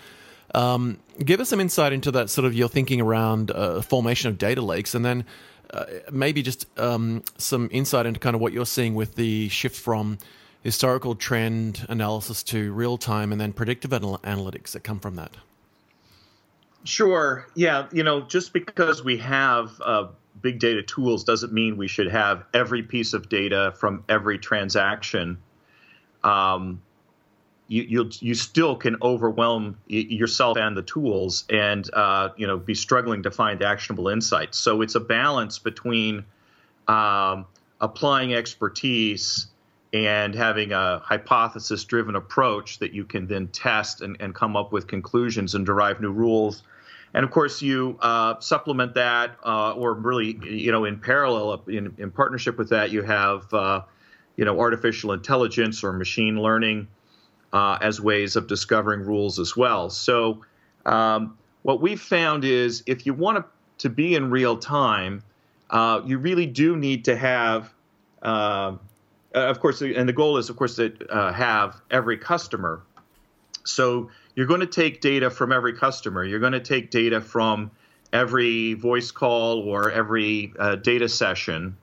Um, 0.54 1.00
give 1.24 1.42
us 1.42 1.50
some 1.50 1.60
insight 1.60 1.92
into 1.92 2.12
that 2.12 2.30
sort 2.30 2.46
of 2.46 2.54
your 2.54 2.70
thinking 2.70 3.02
around 3.02 3.52
uh, 3.52 3.82
formation 3.82 4.30
of 4.30 4.38
data 4.38 4.62
lakes, 4.62 4.96
and 4.96 5.04
then 5.04 5.26
uh, 5.72 5.86
maybe 6.12 6.42
just 6.42 6.68
um, 6.80 7.24
some 7.38 7.70
insight 7.72 8.06
into 8.06 8.20
kind 8.20 8.36
of 8.36 8.42
what 8.42 8.54
you're 8.54 8.66
seeing 8.66 8.96
with 8.96 9.16
the 9.16 9.50
shift 9.50 9.80
from 9.80 10.18
historical 10.64 11.16
trend 11.16 11.86
analysis 11.90 12.42
to 12.44 12.74
real 12.74 12.98
time, 12.98 13.32
and 13.32 13.40
then 13.40 13.54
predictive 13.54 13.94
anal- 13.94 14.20
analytics 14.20 14.72
that 14.72 14.84
come 14.84 15.00
from 15.00 15.16
that. 15.16 15.32
Sure. 16.84 17.48
Yeah. 17.56 17.88
You 17.92 18.04
know, 18.04 18.22
just 18.22 18.54
because 18.54 19.04
we 19.04 19.18
have 19.18 19.80
uh, 19.84 20.08
big 20.42 20.60
data 20.60 20.84
tools 20.84 21.24
doesn't 21.24 21.52
mean 21.52 21.78
we 21.78 21.88
should 21.88 22.12
have 22.12 22.46
every 22.54 22.84
piece 22.84 23.14
of 23.14 23.30
data 23.30 23.74
from 23.78 24.04
every 24.08 24.38
transaction. 24.38 25.38
Um, 26.24 26.82
you 27.68 27.84
you 27.84 28.10
you 28.20 28.36
still 28.36 28.76
can 28.76 28.98
overwhelm 29.02 29.78
yourself 29.88 30.58
and 30.58 30.76
the 30.78 30.84
tools, 30.84 31.46
and 31.50 31.90
uh, 31.94 32.30
you 32.38 32.48
know 32.48 32.58
be 32.58 32.76
struggling 32.76 33.24
to 33.24 33.32
find 33.32 33.62
actionable 33.64 34.08
insights. 34.08 34.58
So 34.58 34.82
it's 34.82 34.96
a 34.96 35.00
balance 35.00 35.60
between 35.60 36.26
um, 36.88 37.46
applying 37.82 38.34
expertise 38.34 39.48
and 39.94 40.36
having 40.36 40.74
a 40.74 41.00
hypothesis-driven 41.00 42.16
approach 42.16 42.80
that 42.80 42.94
you 42.94 43.06
can 43.06 43.28
then 43.28 43.48
test 43.48 44.02
and, 44.02 44.18
and 44.20 44.36
come 44.36 44.58
up 44.58 44.72
with 44.72 44.88
conclusions 44.88 45.56
and 45.56 45.66
derive 45.66 46.02
new 46.02 46.12
rules 46.12 46.64
and 47.16 47.24
of 47.24 47.32
course 47.32 47.62
you 47.62 47.98
uh, 48.02 48.40
supplement 48.42 48.96
that, 48.96 49.38
uh, 49.44 49.72
or 49.72 49.94
really, 49.94 50.38
you 50.44 50.74
know, 50.74 50.84
in 50.84 51.00
parallel, 51.00 51.64
in, 51.66 51.96
in 51.98 52.12
partnership 52.12 52.58
with 52.58 52.70
that, 52.70 52.92
you 52.92 53.04
have, 53.04 53.52
uh, 53.54 53.82
you 54.36 54.44
know, 54.44 54.60
artificial 54.60 55.14
intelligence 55.14 55.82
or 55.82 55.94
machine 55.94 56.38
learning 56.38 56.90
uh, 57.56 57.78
as 57.80 58.02
ways 58.02 58.36
of 58.36 58.48
discovering 58.48 59.00
rules 59.00 59.40
as 59.40 59.56
well. 59.56 59.90
So 59.90 60.42
um, 60.86 61.38
what 61.64 61.80
we've 61.80 62.02
found 62.02 62.44
is 62.44 62.84
if 62.86 63.06
you 63.06 63.14
want 63.14 63.46
to, 63.78 63.90
be 63.90 64.16
in 64.16 64.30
real 64.32 64.58
time, 64.58 65.24
uh, 65.70 66.02
you 66.06 66.18
really 66.18 66.48
do 66.48 66.76
need 66.76 67.06
to 67.06 67.16
have, 67.16 67.72
uh, 68.24 68.74
of 69.34 69.60
course, 69.60 69.82
and 69.82 70.10
the 70.10 70.14
goal 70.14 70.38
is, 70.38 70.50
of 70.50 70.56
course, 70.56 70.76
to 70.76 70.92
have 71.36 71.80
every 71.92 72.18
customer. 72.18 72.82
So 73.64 74.10
you're 74.36 74.48
going 74.48 74.62
to 74.62 74.68
take 74.68 75.02
data 75.02 75.30
from 75.30 75.52
every 75.52 75.74
customer. 75.74 76.26
You're 76.26 76.40
going 76.40 76.54
to 76.54 76.60
take 76.60 76.90
data 76.90 77.22
from 77.22 77.72
every 78.12 78.74
voice 78.74 79.12
call 79.12 79.60
or 79.60 79.92
every 79.92 80.52
uh, 80.60 80.76
data 80.76 81.08
session. 81.08 81.78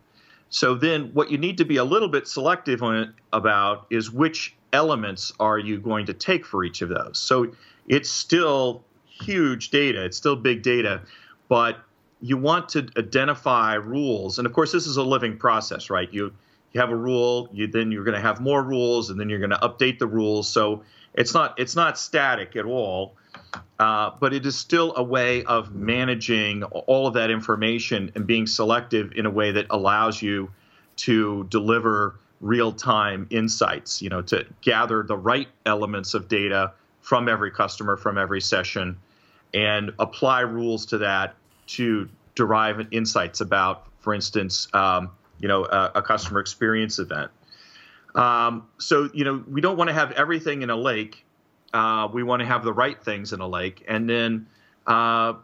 So 0.53 0.75
then, 0.75 1.15
what 1.15 1.31
you 1.31 1.39
need 1.39 1.57
to 1.59 1.65
be 1.65 1.79
a 1.79 1.85
little 1.85 2.11
bit 2.11 2.29
selective 2.29 2.83
on 2.83 3.15
about 3.33 3.87
is 3.89 4.11
which 4.11 4.55
elements 4.75 5.33
are 5.41 5.59
you 5.59 5.81
going 5.81 6.05
to 6.07 6.13
take 6.13 6.45
for 6.45 6.63
each 6.63 6.83
of 6.83 6.91
those. 6.91 7.19
So 7.19 7.53
it's 7.89 8.11
still 8.11 8.85
huge 9.07 9.71
data. 9.71 10.05
It's 10.05 10.19
still 10.19 10.37
big 10.37 10.63
data, 10.63 11.01
but 11.49 11.79
you 12.21 12.37
want 12.37 12.69
to 12.71 12.87
identify 12.99 13.75
rules. 13.75 14.39
And 14.39 14.47
of 14.47 14.53
course, 14.53 14.73
this 14.73 14.87
is 14.87 14.99
a 14.99 15.03
living 15.03 15.39
process, 15.39 15.89
right? 15.89 16.13
You 16.13 16.35
you 16.73 16.81
have 16.83 16.91
a 16.91 16.97
rule, 16.97 17.49
you 17.53 17.67
then 17.67 17.91
you're 17.91 18.05
going 18.05 18.15
to 18.15 18.21
have 18.21 18.39
more 18.39 18.63
rules, 18.63 19.09
and 19.09 19.19
then 19.19 19.31
you're 19.31 19.39
going 19.39 19.51
to 19.51 19.57
update 19.57 19.99
the 19.99 20.07
rules. 20.07 20.49
So 20.49 20.83
it's 21.15 21.33
not 21.33 21.59
it's 21.59 21.77
not 21.77 21.99
static 21.99 22.57
at 22.57 22.67
all, 22.67 23.17
uh, 23.79 24.11
but 24.21 24.33
it 24.33 24.47
is 24.47 24.57
still 24.57 24.95
a 24.97 25.03
way 25.03 25.45
of 25.45 25.75
managing 25.75 26.63
all 26.65 27.07
of 27.07 27.15
that 27.15 27.31
information 27.31 28.11
and 28.15 28.27
being 28.27 28.47
selective 28.47 29.13
in 29.17 29.27
a 29.27 29.31
way 29.31 29.53
that 29.53 29.67
allows 29.71 30.23
you 30.23 30.51
to 30.97 31.45
deliver 31.51 32.19
real-time 32.41 33.27
insights. 33.31 34.03
You 34.03 34.11
know, 34.11 34.23
to 34.23 34.47
gather 34.61 35.03
the 35.03 35.17
right 35.17 35.49
elements 35.67 36.15
of 36.15 36.29
data 36.29 36.73
from 37.01 37.29
every 37.29 37.51
customer, 37.51 37.97
from 37.97 38.19
every 38.19 38.41
session, 38.41 38.99
and 39.53 39.93
apply 39.99 40.41
rules 40.41 40.87
to 40.87 40.99
that 40.99 41.35
to 41.67 42.09
derive 42.35 42.87
insights 42.93 43.41
about, 43.41 43.87
for 44.01 44.15
instance, 44.15 44.69
um, 44.73 45.11
you 45.41 45.49
know, 45.49 45.65
a, 45.65 45.93
a 45.97 46.03
customer 46.03 46.41
experience 46.41 46.99
event. 46.99 47.31
Um, 48.15 48.69
so 48.79 49.09
you 49.13 49.25
know 49.25 49.43
we 49.49 49.61
don't 49.61 49.77
want 49.77 49.89
to 49.89 49.95
have 49.95 50.13
everything 50.13 50.63
in 50.63 50.71
a 50.71 50.77
lake. 50.77 51.25
Uh, 51.73 52.09
we 52.13 52.23
want 52.23 52.41
to 52.41 52.47
have 52.47 52.65
the 52.65 52.73
right 52.73 53.03
things 53.03 53.33
in 53.33 53.41
a 53.41 53.49
lake, 53.49 53.83
and 53.89 54.09
then 54.09 54.47
uh, 54.87 55.35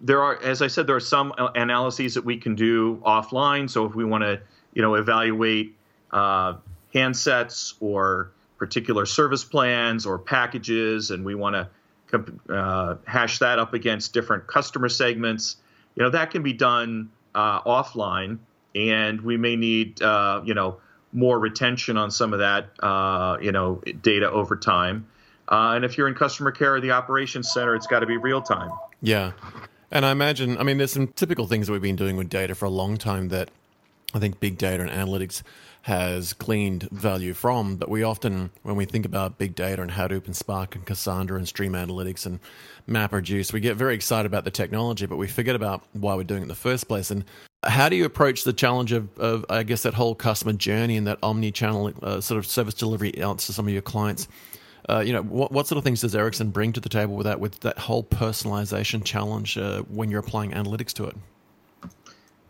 there 0.00 0.22
are, 0.22 0.42
as 0.42 0.62
I 0.62 0.68
said, 0.68 0.86
there 0.86 0.96
are 0.96 1.00
some 1.00 1.34
analyses 1.54 2.14
that 2.14 2.24
we 2.24 2.36
can 2.38 2.54
do 2.54 2.96
offline. 3.04 3.68
So 3.68 3.84
if 3.84 3.94
we 3.94 4.04
want 4.04 4.22
to, 4.24 4.40
you 4.72 4.82
know, 4.82 4.94
evaluate 4.94 5.74
uh, 6.12 6.54
handsets 6.94 7.74
or 7.80 8.30
particular 8.58 9.04
service 9.04 9.44
plans 9.44 10.06
or 10.06 10.18
packages, 10.18 11.10
and 11.10 11.24
we 11.24 11.34
want 11.34 11.56
to 11.56 12.24
uh, 12.54 12.96
hash 13.06 13.38
that 13.40 13.58
up 13.58 13.74
against 13.74 14.14
different 14.14 14.46
customer 14.46 14.88
segments, 14.88 15.56
you 15.94 16.02
know, 16.02 16.10
that 16.10 16.30
can 16.30 16.42
be 16.42 16.52
done 16.52 17.10
uh, 17.34 17.60
offline, 17.62 18.38
and 18.74 19.20
we 19.20 19.36
may 19.36 19.56
need, 19.56 20.00
uh, 20.00 20.40
you 20.44 20.54
know 20.54 20.78
more 21.12 21.38
retention 21.38 21.96
on 21.96 22.10
some 22.10 22.34
of 22.34 22.40
that, 22.40 22.68
you 23.42 23.52
know, 23.52 23.80
data 24.02 24.30
over 24.30 24.54
time. 24.54 25.06
Uh, 25.48 25.74
and 25.74 25.84
if 25.84 25.96
you're 25.96 26.08
in 26.08 26.14
customer 26.14 26.50
care 26.50 26.74
or 26.74 26.80
the 26.80 26.90
operations 26.90 27.52
center, 27.52 27.74
it's 27.74 27.86
got 27.86 28.00
to 28.00 28.06
be 28.06 28.16
real 28.16 28.42
time. 28.42 28.70
Yeah. 29.00 29.32
And 29.90 30.04
I 30.04 30.10
imagine, 30.10 30.58
I 30.58 30.64
mean, 30.64 30.78
there's 30.78 30.92
some 30.92 31.08
typical 31.08 31.46
things 31.46 31.66
that 31.66 31.72
we've 31.72 31.82
been 31.82 31.96
doing 31.96 32.16
with 32.16 32.28
data 32.28 32.54
for 32.54 32.64
a 32.64 32.70
long 32.70 32.96
time 32.96 33.28
that 33.28 33.50
I 34.14 34.18
think 34.18 34.40
big 34.40 34.58
data 34.58 34.82
and 34.82 34.90
analytics 34.90 35.42
has 35.82 36.32
gleaned 36.32 36.88
value 36.90 37.32
from. 37.32 37.76
But 37.76 37.88
we 37.88 38.02
often, 38.02 38.50
when 38.64 38.74
we 38.74 38.84
think 38.84 39.06
about 39.06 39.38
big 39.38 39.54
data 39.54 39.82
and 39.82 39.92
Hadoop 39.92 40.26
and 40.26 40.34
Spark 40.34 40.74
and 40.74 40.84
Cassandra 40.84 41.38
and 41.38 41.46
Stream 41.46 41.74
Analytics 41.74 42.26
and 42.26 42.40
MapReduce, 42.88 43.52
we 43.52 43.60
get 43.60 43.76
very 43.76 43.94
excited 43.94 44.26
about 44.26 44.44
the 44.44 44.50
technology, 44.50 45.06
but 45.06 45.16
we 45.16 45.28
forget 45.28 45.54
about 45.54 45.84
why 45.92 46.16
we're 46.16 46.24
doing 46.24 46.40
it 46.40 46.42
in 46.42 46.48
the 46.48 46.56
first 46.56 46.88
place. 46.88 47.12
And 47.12 47.24
how 47.62 47.88
do 47.88 47.94
you 47.94 48.04
approach 48.04 48.42
the 48.42 48.52
challenge 48.52 48.90
of, 48.90 49.16
of 49.18 49.44
I 49.48 49.62
guess, 49.62 49.84
that 49.84 49.94
whole 49.94 50.16
customer 50.16 50.54
journey 50.54 50.96
and 50.96 51.06
that 51.06 51.20
omni-channel 51.22 51.92
uh, 52.02 52.20
sort 52.20 52.38
of 52.38 52.46
service 52.46 52.74
delivery 52.74 53.22
out 53.22 53.38
to 53.38 53.52
some 53.52 53.68
of 53.68 53.72
your 53.72 53.82
clients? 53.82 54.26
Uh, 54.88 55.00
you 55.00 55.12
know, 55.12 55.22
what, 55.22 55.50
what 55.50 55.66
sort 55.66 55.78
of 55.78 55.84
things 55.84 56.00
does 56.00 56.14
Ericsson 56.14 56.50
bring 56.50 56.72
to 56.72 56.80
the 56.80 56.88
table 56.88 57.16
with 57.16 57.26
that, 57.26 57.40
with 57.40 57.60
that 57.60 57.78
whole 57.78 58.04
personalization 58.04 59.04
challenge 59.04 59.58
uh, 59.58 59.82
when 59.82 60.10
you're 60.10 60.20
applying 60.20 60.52
analytics 60.52 60.92
to 60.94 61.04
it? 61.06 61.16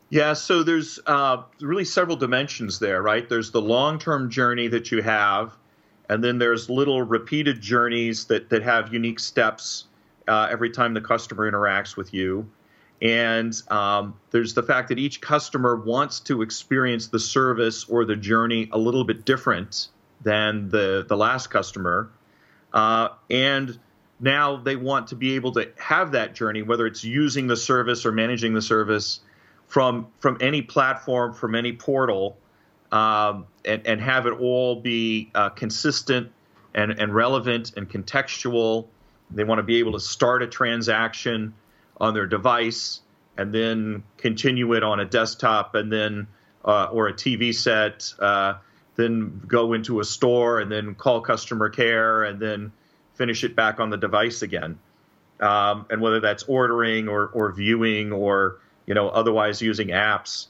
Yeah, 0.09 0.35
so 0.35 0.62
there's 0.62 1.01
uh, 1.07 1.42
really 1.61 1.85
several 1.85 2.16
dimensions 2.16 2.79
there, 2.79 3.03
right? 3.03 3.29
There's 3.29 3.51
the 3.51 3.61
long-term 3.61 4.31
journey 4.31 4.68
that 4.68 4.92
you 4.92 5.03
have, 5.03 5.53
and 6.09 6.22
then 6.22 6.38
there's 6.38 6.70
little 6.70 7.03
repeated 7.03 7.61
journeys 7.61 8.27
that 8.27 8.51
that 8.51 8.62
have 8.62 8.92
unique 8.92 9.18
steps 9.18 9.87
uh, 10.29 10.49
every 10.51 10.70
time 10.70 10.94
the 10.94 11.01
customer 11.01 11.51
interacts 11.51 11.96
with 11.96 12.14
you. 12.14 12.49
And 13.03 13.53
um, 13.68 14.14
there's 14.31 14.55
the 14.55 14.62
fact 14.62 14.88
that 14.88 14.99
each 14.99 15.20
customer 15.20 15.77
wants 15.77 16.20
to 16.20 16.40
experience 16.42 17.09
the 17.09 17.18
service 17.18 17.85
or 17.85 18.05
the 18.05 18.16
journey 18.16 18.68
a 18.72 18.79
little 18.79 19.05
bit 19.05 19.25
different 19.25 19.88
than 20.22 20.68
the 20.68 21.05
the 21.07 21.16
last 21.16 21.49
customer, 21.49 22.11
uh, 22.77 23.09
and 23.31 23.79
now 24.21 24.57
they 24.57 24.77
want 24.77 25.09
to 25.09 25.17
be 25.17 25.35
able 25.35 25.53
to 25.53 25.71
have 25.79 26.12
that 26.12 26.35
journey, 26.35 26.61
whether 26.61 26.87
it's 26.87 27.03
using 27.03 27.47
the 27.47 27.57
service 27.57 28.05
or 28.05 28.12
managing 28.12 28.53
the 28.53 28.61
service 28.61 29.21
from 29.67 30.09
from 30.21 30.37
any 30.43 30.61
platform, 30.61 31.33
from 31.33 31.55
any 31.55 31.73
portal, 31.73 32.37
um, 32.93 33.47
and, 33.65 33.87
and 33.87 34.01
have 34.03 34.27
it 34.27 34.35
all 34.35 34.77
be 34.77 35.31
uh, 35.35 35.49
consistent 35.49 36.31
and, 36.75 36.93
and 37.01 37.15
relevant 37.15 37.73
and 37.79 37.89
contextual. 37.89 38.89
They 39.31 39.45
want 39.45 39.59
to 39.59 39.62
be 39.62 39.79
able 39.79 39.93
to 39.93 40.01
start 40.01 40.43
a 40.43 40.47
transaction 40.47 41.55
on 41.99 42.12
their 42.12 42.27
device 42.27 43.01
and 43.39 43.55
then 43.55 44.03
continue 44.19 44.75
it 44.75 44.83
on 44.83 45.01
a 45.01 45.07
desktop 45.07 45.75
and 45.75 45.91
then 45.91 46.27
uh, 46.62 46.89
or 46.93 47.09
a 47.09 47.15
TV 47.15 47.55
set, 47.55 48.12
uh, 48.19 48.55
then 48.97 49.43
go 49.47 49.73
into 49.73 50.01
a 50.01 50.05
store 50.05 50.61
and 50.61 50.71
then 50.71 50.95
call 50.95 51.21
customer 51.21 51.69
care 51.69 52.25
and 52.25 52.41
then 52.41 52.73
finish 53.15 53.45
it 53.45 53.55
back 53.55 53.81
on 53.81 53.91
the 53.91 53.97
device 53.97 54.43
again. 54.43 54.79
Um, 55.41 55.87
and 55.91 56.01
whether 56.01 56.21
that's 56.21 56.45
ordering 56.45 57.09
or, 57.09 57.27
or 57.27 57.53
viewing 57.53 58.13
or 58.13 58.59
you 58.87 58.95
know 58.95 59.09
otherwise 59.09 59.61
using 59.61 59.89
apps. 59.89 60.47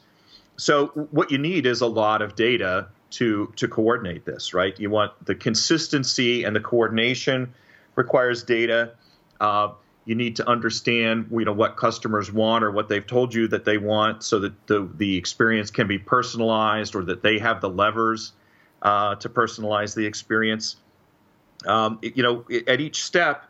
So 0.55 0.87
what 1.11 1.31
you 1.31 1.37
need 1.37 1.65
is 1.65 1.81
a 1.81 1.87
lot 1.87 2.21
of 2.21 2.35
data 2.35 2.87
to 3.11 3.51
to 3.57 3.67
coordinate 3.67 4.25
this, 4.25 4.53
right? 4.53 4.77
You 4.79 4.89
want 4.89 5.13
the 5.25 5.35
consistency 5.35 6.45
and 6.45 6.55
the 6.55 6.61
coordination 6.61 7.53
requires 7.95 8.43
data. 8.43 8.93
Uh, 9.41 9.69
you 10.05 10.15
need 10.15 10.37
to 10.37 10.49
understand 10.49 11.27
you 11.31 11.43
know 11.43 11.53
what 11.53 11.75
customers 11.75 12.31
want 12.31 12.63
or 12.63 12.71
what 12.71 12.87
they've 12.87 13.05
told 13.05 13.33
you 13.33 13.49
that 13.49 13.65
they 13.65 13.77
want 13.77 14.23
so 14.23 14.39
that 14.39 14.67
the, 14.67 14.89
the 14.95 15.17
experience 15.17 15.69
can 15.69 15.87
be 15.87 15.99
personalized 15.99 16.95
or 16.95 17.03
that 17.03 17.21
they 17.21 17.39
have 17.39 17.59
the 17.59 17.69
levers 17.69 18.31
uh, 18.81 19.15
to 19.15 19.29
personalize 19.29 19.95
the 19.95 20.05
experience. 20.05 20.75
Um, 21.65 21.99
you 22.01 22.21
know 22.21 22.45
at 22.67 22.81
each 22.81 23.03
step 23.03 23.45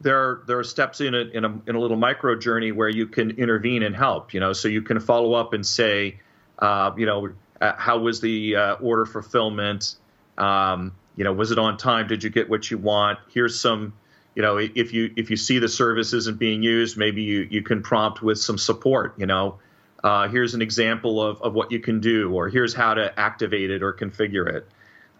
there 0.00 0.16
are, 0.16 0.42
there 0.46 0.58
are 0.58 0.64
steps 0.64 1.02
in 1.02 1.14
a, 1.14 1.18
in 1.18 1.44
a 1.44 1.60
in 1.66 1.74
a 1.74 1.78
little 1.78 1.98
micro 1.98 2.38
journey 2.38 2.72
where 2.72 2.88
you 2.88 3.06
can 3.06 3.32
intervene 3.32 3.82
and 3.82 3.94
help 3.94 4.32
you 4.32 4.40
know 4.40 4.54
so 4.54 4.66
you 4.68 4.80
can 4.80 4.98
follow 4.98 5.34
up 5.34 5.52
and 5.52 5.66
say 5.66 6.18
uh, 6.58 6.92
you 6.96 7.04
know 7.04 7.28
uh, 7.60 7.74
how 7.76 7.98
was 7.98 8.22
the 8.22 8.56
uh, 8.56 8.74
order 8.76 9.04
fulfillment? 9.04 9.96
Um, 10.38 10.92
you 11.16 11.24
know 11.24 11.34
was 11.34 11.50
it 11.50 11.58
on 11.58 11.76
time? 11.76 12.08
Did 12.08 12.24
you 12.24 12.30
get 12.30 12.48
what 12.48 12.70
you 12.70 12.78
want? 12.78 13.18
Here's 13.28 13.60
some 13.60 13.92
you 14.34 14.42
know, 14.42 14.58
if 14.58 14.92
you 14.92 15.12
if 15.16 15.30
you 15.30 15.36
see 15.36 15.58
the 15.58 15.68
service 15.68 16.12
isn't 16.12 16.38
being 16.38 16.62
used, 16.62 16.96
maybe 16.96 17.22
you, 17.22 17.48
you 17.50 17.62
can 17.62 17.82
prompt 17.82 18.22
with 18.22 18.38
some 18.38 18.58
support. 18.58 19.14
You 19.18 19.26
know, 19.26 19.58
uh, 20.02 20.28
here's 20.28 20.54
an 20.54 20.62
example 20.62 21.22
of, 21.22 21.40
of 21.42 21.52
what 21.54 21.70
you 21.70 21.78
can 21.78 22.00
do, 22.00 22.32
or 22.32 22.48
here's 22.48 22.72
how 22.72 22.94
to 22.94 23.18
activate 23.18 23.70
it 23.70 23.82
or 23.82 23.92
configure 23.92 24.48
it. 24.48 24.66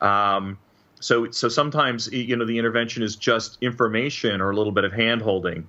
Um, 0.02 0.58
so 1.00 1.30
so 1.30 1.48
sometimes 1.48 2.10
you 2.12 2.36
know 2.36 2.46
the 2.46 2.58
intervention 2.58 3.02
is 3.02 3.16
just 3.16 3.58
information 3.60 4.40
or 4.40 4.50
a 4.50 4.56
little 4.56 4.72
bit 4.72 4.84
of 4.84 4.92
hand 4.92 5.22
holding, 5.22 5.66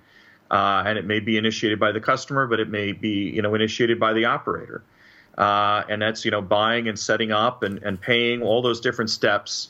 uh, 0.49 0.83
and 0.85 0.97
it 0.97 1.05
may 1.05 1.19
be 1.19 1.37
initiated 1.37 1.79
by 1.79 1.91
the 1.91 1.99
customer, 1.99 2.47
but 2.47 2.59
it 2.59 2.69
may 2.69 2.91
be 2.91 3.31
you 3.33 3.41
know 3.41 3.55
initiated 3.55 3.99
by 3.99 4.13
the 4.13 4.25
operator, 4.25 4.83
uh, 5.37 5.83
and 5.89 6.01
that's 6.01 6.23
you 6.23 6.31
know 6.31 6.41
buying 6.41 6.87
and 6.87 6.99
setting 6.99 7.31
up 7.31 7.63
and, 7.63 7.79
and 7.83 7.99
paying 7.99 8.41
all 8.41 8.61
those 8.61 8.79
different 8.81 9.09
steps 9.09 9.69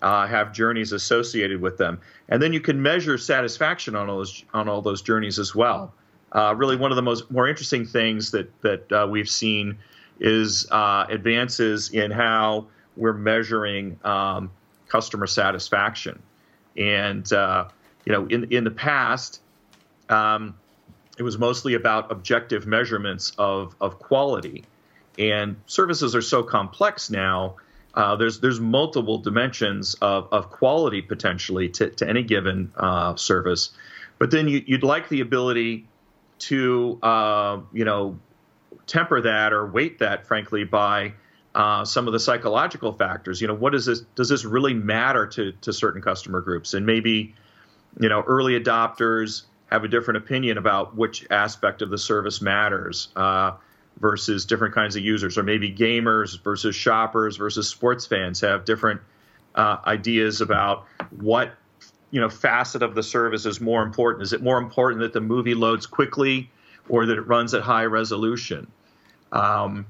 uh, 0.00 0.26
have 0.26 0.52
journeys 0.52 0.92
associated 0.92 1.60
with 1.60 1.78
them, 1.78 2.00
and 2.28 2.42
then 2.42 2.52
you 2.52 2.60
can 2.60 2.80
measure 2.82 3.16
satisfaction 3.16 3.94
on 3.94 4.08
all 4.08 4.18
those 4.18 4.44
on 4.52 4.68
all 4.68 4.82
those 4.82 5.02
journeys 5.02 5.38
as 5.38 5.54
well. 5.54 5.92
Uh, 6.32 6.54
really, 6.56 6.76
one 6.76 6.90
of 6.90 6.96
the 6.96 7.02
most 7.02 7.30
more 7.30 7.48
interesting 7.48 7.84
things 7.84 8.30
that 8.30 8.50
that 8.62 8.92
uh, 8.92 9.06
we've 9.08 9.28
seen 9.28 9.78
is 10.20 10.66
uh, 10.70 11.06
advances 11.08 11.90
in 11.90 12.10
how 12.10 12.66
we're 12.96 13.12
measuring 13.12 13.98
um, 14.04 14.50
customer 14.88 15.26
satisfaction, 15.26 16.22
and 16.76 17.32
uh, 17.32 17.68
you 18.04 18.12
know, 18.12 18.26
in 18.26 18.44
in 18.52 18.64
the 18.64 18.70
past. 18.70 19.40
Um, 20.08 20.54
it 21.18 21.22
was 21.22 21.38
mostly 21.38 21.74
about 21.74 22.10
objective 22.10 22.66
measurements 22.66 23.32
of, 23.36 23.76
of 23.82 23.98
quality. 23.98 24.64
And 25.18 25.56
services 25.66 26.16
are 26.16 26.22
so 26.22 26.42
complex 26.42 27.10
now 27.10 27.56
uh, 27.94 28.16
there's 28.16 28.40
there's 28.40 28.60
multiple 28.60 29.18
dimensions 29.18 29.94
of, 30.00 30.28
of 30.32 30.50
quality 30.50 31.02
potentially 31.02 31.68
to, 31.68 31.90
to 31.90 32.08
any 32.08 32.22
given 32.22 32.72
uh, 32.76 33.14
service, 33.16 33.70
but 34.18 34.30
then 34.30 34.48
you, 34.48 34.62
would 34.70 34.82
like 34.82 35.08
the 35.08 35.20
ability 35.20 35.86
to 36.42 36.98
uh, 37.02 37.60
you 37.72 37.84
know 37.84 38.18
temper 38.86 39.20
that 39.22 39.52
or 39.52 39.66
weight 39.66 39.98
that, 40.00 40.26
frankly, 40.26 40.64
by 40.64 41.14
uh, 41.54 41.84
some 41.84 42.06
of 42.06 42.12
the 42.12 42.20
psychological 42.20 42.92
factors. 42.92 43.40
You 43.40 43.48
know, 43.48 43.54
what 43.54 43.72
does 43.72 43.86
this 43.86 44.00
does 44.14 44.28
this 44.28 44.44
really 44.44 44.74
matter 44.74 45.26
to 45.28 45.52
to 45.52 45.72
certain 45.72 46.02
customer 46.02 46.40
groups? 46.40 46.74
And 46.74 46.86
maybe 46.86 47.34
you 47.98 48.08
know 48.08 48.22
early 48.22 48.58
adopters 48.58 49.42
have 49.70 49.84
a 49.84 49.88
different 49.88 50.18
opinion 50.18 50.58
about 50.58 50.96
which 50.96 51.26
aspect 51.30 51.82
of 51.82 51.90
the 51.90 51.98
service 51.98 52.40
matters. 52.40 53.08
Uh, 53.16 53.52
versus 53.98 54.46
different 54.46 54.74
kinds 54.74 54.96
of 54.96 55.02
users, 55.02 55.36
or 55.36 55.42
maybe 55.42 55.70
gamers 55.70 56.42
versus 56.42 56.74
shoppers 56.74 57.36
versus 57.36 57.68
sports 57.68 58.06
fans 58.06 58.40
have 58.40 58.64
different 58.64 59.02
uh, 59.54 59.76
ideas 59.84 60.40
about 60.40 60.86
what 61.10 61.52
you 62.12 62.20
know 62.20 62.28
facet 62.28 62.82
of 62.84 62.94
the 62.94 63.02
service 63.02 63.44
is 63.44 63.60
more 63.60 63.82
important. 63.82 64.22
Is 64.22 64.32
it 64.32 64.40
more 64.40 64.58
important 64.58 65.00
that 65.00 65.12
the 65.12 65.20
movie 65.20 65.54
loads 65.54 65.86
quickly, 65.86 66.48
or 66.88 67.06
that 67.06 67.18
it 67.18 67.22
runs 67.22 67.54
at 67.54 67.62
high 67.62 67.86
resolution? 67.86 68.70
Um, 69.32 69.86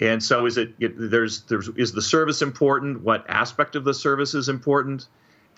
and 0.00 0.22
so, 0.22 0.46
is 0.46 0.56
it, 0.56 0.72
it 0.80 0.94
there's 0.96 1.42
there's 1.42 1.68
is 1.76 1.92
the 1.92 2.02
service 2.02 2.40
important? 2.40 3.02
What 3.02 3.28
aspect 3.28 3.76
of 3.76 3.84
the 3.84 3.92
service 3.92 4.32
is 4.32 4.48
important? 4.48 5.08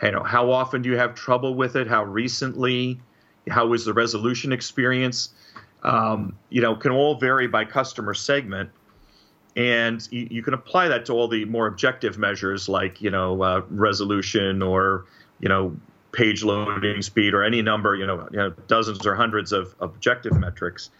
You 0.03 0.11
know, 0.11 0.25
how 0.25 0.51
often 0.51 0.83
do 0.83 0.89
you 0.89 0.97
have 0.97 1.15
trouble 1.15 1.55
with 1.55 1.77
it? 1.77 1.87
How 1.87 2.03
recently? 2.03 3.01
How 3.49 3.73
is 3.73 3.85
the 3.85 3.93
resolution 3.93 4.53
experience? 4.53 5.31
um, 5.83 6.37
you 6.51 6.61
know, 6.61 6.75
can 6.75 6.93
all 6.93 7.15
vary 7.15 7.47
by 7.47 7.65
customer 7.65 8.15
segment. 8.15 8.71
And 9.57 10.07
you, 10.11 10.29
you, 10.31 10.43
can 10.43 10.55
apply 10.55 10.89
that 10.89 11.07
to 11.07 11.13
all 11.13 11.27
the 11.27 11.45
more 11.45 11.67
objective 11.67 12.17
measures 12.17 12.69
like, 12.69 13.01
you 13.01 13.11
know, 13.11 13.43
uh, 13.43 13.63
resolution 13.71 14.63
or, 14.63 15.07
you 15.41 15.49
know, 15.49 15.77
page 16.19 16.43
loading 16.43 17.01
speed 17.01 17.33
or 17.33 17.45
any 17.45 17.63
number, 17.63 17.95
you 17.95 18.05
know, 18.05 18.29
you 18.33 18.39
know 18.39 18.51
dozens 18.67 19.07
or 19.07 19.15
hundreds 19.15 19.53
of 19.53 19.73
objective 19.81 20.37
metrics. 20.37 20.91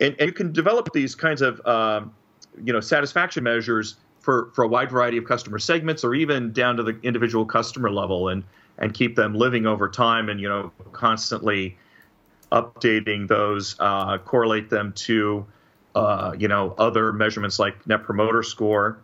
And, 0.00 0.14
and, 0.20 0.28
you 0.28 0.32
can 0.32 0.52
develop 0.52 0.92
these 0.92 1.16
kinds 1.16 1.42
of, 1.42 1.60
um, 1.66 2.14
you 2.62 2.72
know, 2.72 2.78
satisfaction 2.78 3.42
measures 3.42 3.96
for, 4.20 4.52
for 4.54 4.62
a 4.62 4.68
wide 4.68 4.92
variety 4.92 5.16
of 5.16 5.24
customer 5.24 5.58
segments 5.58 6.04
or 6.04 6.14
even 6.14 6.52
down 6.52 6.76
to 6.76 6.84
the 6.84 6.96
individual 7.02 7.44
customer 7.44 7.90
level 7.90 8.28
and, 8.28 8.44
and 8.78 8.94
keep 8.94 9.16
them 9.16 9.34
living 9.34 9.66
over 9.66 9.88
time 9.88 10.28
and, 10.28 10.40
you 10.40 10.48
know, 10.48 10.70
constantly 10.92 11.76
updating 12.52 13.26
those, 13.26 13.74
uh, 13.80 14.18
correlate 14.18 14.70
them 14.70 14.92
to 14.92 15.44
uh, 15.96 16.32
you 16.38 16.46
know 16.46 16.76
other 16.78 17.12
measurements 17.12 17.58
like 17.58 17.84
Net 17.88 18.04
Promoter 18.04 18.44
Score. 18.44 19.00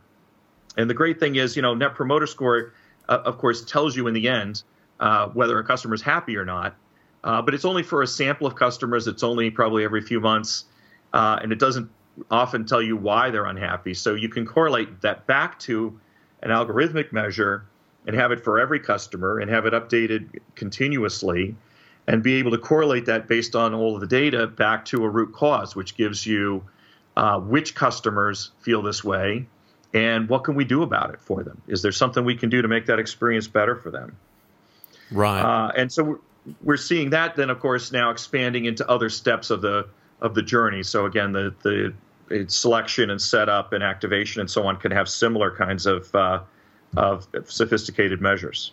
And 0.77 0.88
the 0.88 0.94
great 0.94 1.18
thing 1.18 1.35
is, 1.35 1.57
you 1.57 1.62
know, 1.62 1.75
Net 1.75 1.94
Promoter 1.94 2.29
Score, 2.29 2.73
uh, 3.09 3.18
of 3.25 3.38
course, 3.38 3.64
tells 3.64 3.97
you 3.97 4.07
in 4.07 4.14
the 4.14 4.29
end 4.29 4.62
uh, 5.00 5.28
whether 5.28 5.59
a 5.59 5.64
customer 5.64 5.94
is 5.94 6.02
happy 6.02 6.37
or 6.37 6.44
not. 6.44 6.76
Uh, 7.22 7.40
but 7.40 7.54
it's 7.54 7.64
only 7.64 7.83
for 7.83 8.02
a 8.02 8.07
sample 8.07 8.46
of 8.46 8.54
customers. 8.54 9.07
It's 9.07 9.22
only 9.22 9.50
probably 9.50 9.85
every 9.85 10.02
few 10.02 10.20
months, 10.20 10.64
uh, 11.12 11.38
and 11.42 11.52
it 11.52 11.59
doesn't 11.59 11.90
often 12.30 12.66
tell 12.66 12.83
you 12.83 12.96
why 12.96 13.30
they're 13.30 13.46
unhappy. 13.46 13.94
So 13.94 14.14
you 14.14 14.28
can 14.28 14.46
correlate 14.46 15.00
that 15.00 15.26
back 15.26 15.59
to 15.61 15.98
an 16.42 16.50
algorithmic 16.50 17.12
measure 17.12 17.64
and 18.07 18.14
have 18.14 18.30
it 18.30 18.44
for 18.44 18.61
every 18.61 18.78
customer 18.78 19.38
and 19.38 19.50
have 19.50 19.64
it 19.66 19.72
updated 19.72 20.40
continuously 20.54 21.57
and 22.07 22.22
be 22.22 22.35
able 22.35 22.50
to 22.50 22.59
correlate 22.59 23.07
that 23.07 23.26
based 23.26 23.57
on 23.57 23.72
all 23.74 23.94
of 23.94 24.00
the 24.02 24.07
data 24.07 24.46
back 24.46 24.85
to 24.85 25.02
a 25.04 25.09
root 25.09 25.33
cause, 25.33 25.74
which 25.74 25.96
gives 25.96 26.26
you 26.26 26.62
uh, 27.16 27.38
which 27.40 27.74
customers 27.74 28.50
feel 28.61 28.83
this 28.83 29.02
way 29.02 29.46
and 29.94 30.28
what 30.28 30.42
can 30.42 30.57
we 30.57 30.64
do 30.64 30.83
about 30.83 31.14
it 31.14 31.20
for 31.20 31.44
them? 31.44 31.62
Is 31.68 31.80
there 31.80 31.92
something 31.92 32.24
we 32.24 32.35
can 32.35 32.50
do 32.50 32.61
to 32.61 32.68
make 32.68 32.87
that 32.87 32.98
experience 32.98 33.46
better 33.46 33.76
for 33.76 33.90
them? 33.90 34.16
Right. 35.11 35.40
Uh, 35.40 35.73
and 35.77 35.93
so 35.93 36.05
we're, 36.05 36.19
we're 36.62 36.77
seeing 36.77 37.11
that 37.11 37.37
then, 37.37 37.51
of 37.51 37.61
course, 37.61 37.93
now 37.93 38.11
expanding 38.11 38.64
into 38.64 38.88
other 38.88 39.09
steps 39.09 39.51
of 39.51 39.61
the 39.62 39.88
of 40.21 40.35
the 40.35 40.43
journey. 40.43 40.83
So 40.83 41.07
again, 41.07 41.33
the 41.33 41.55
the 41.62 41.95
selection 42.49 43.11
and 43.11 43.21
setup 43.21 43.73
and 43.73 43.83
activation 43.83 44.40
and 44.40 44.51
so 44.51 44.67
on 44.67 44.77
can 44.77 44.90
have 44.90 45.09
similar 45.09 45.55
kinds 45.55 45.87
of 45.87 46.14
uh, 46.14 46.40
of 46.97 47.27
sophisticated 47.47 48.21
measures 48.21 48.73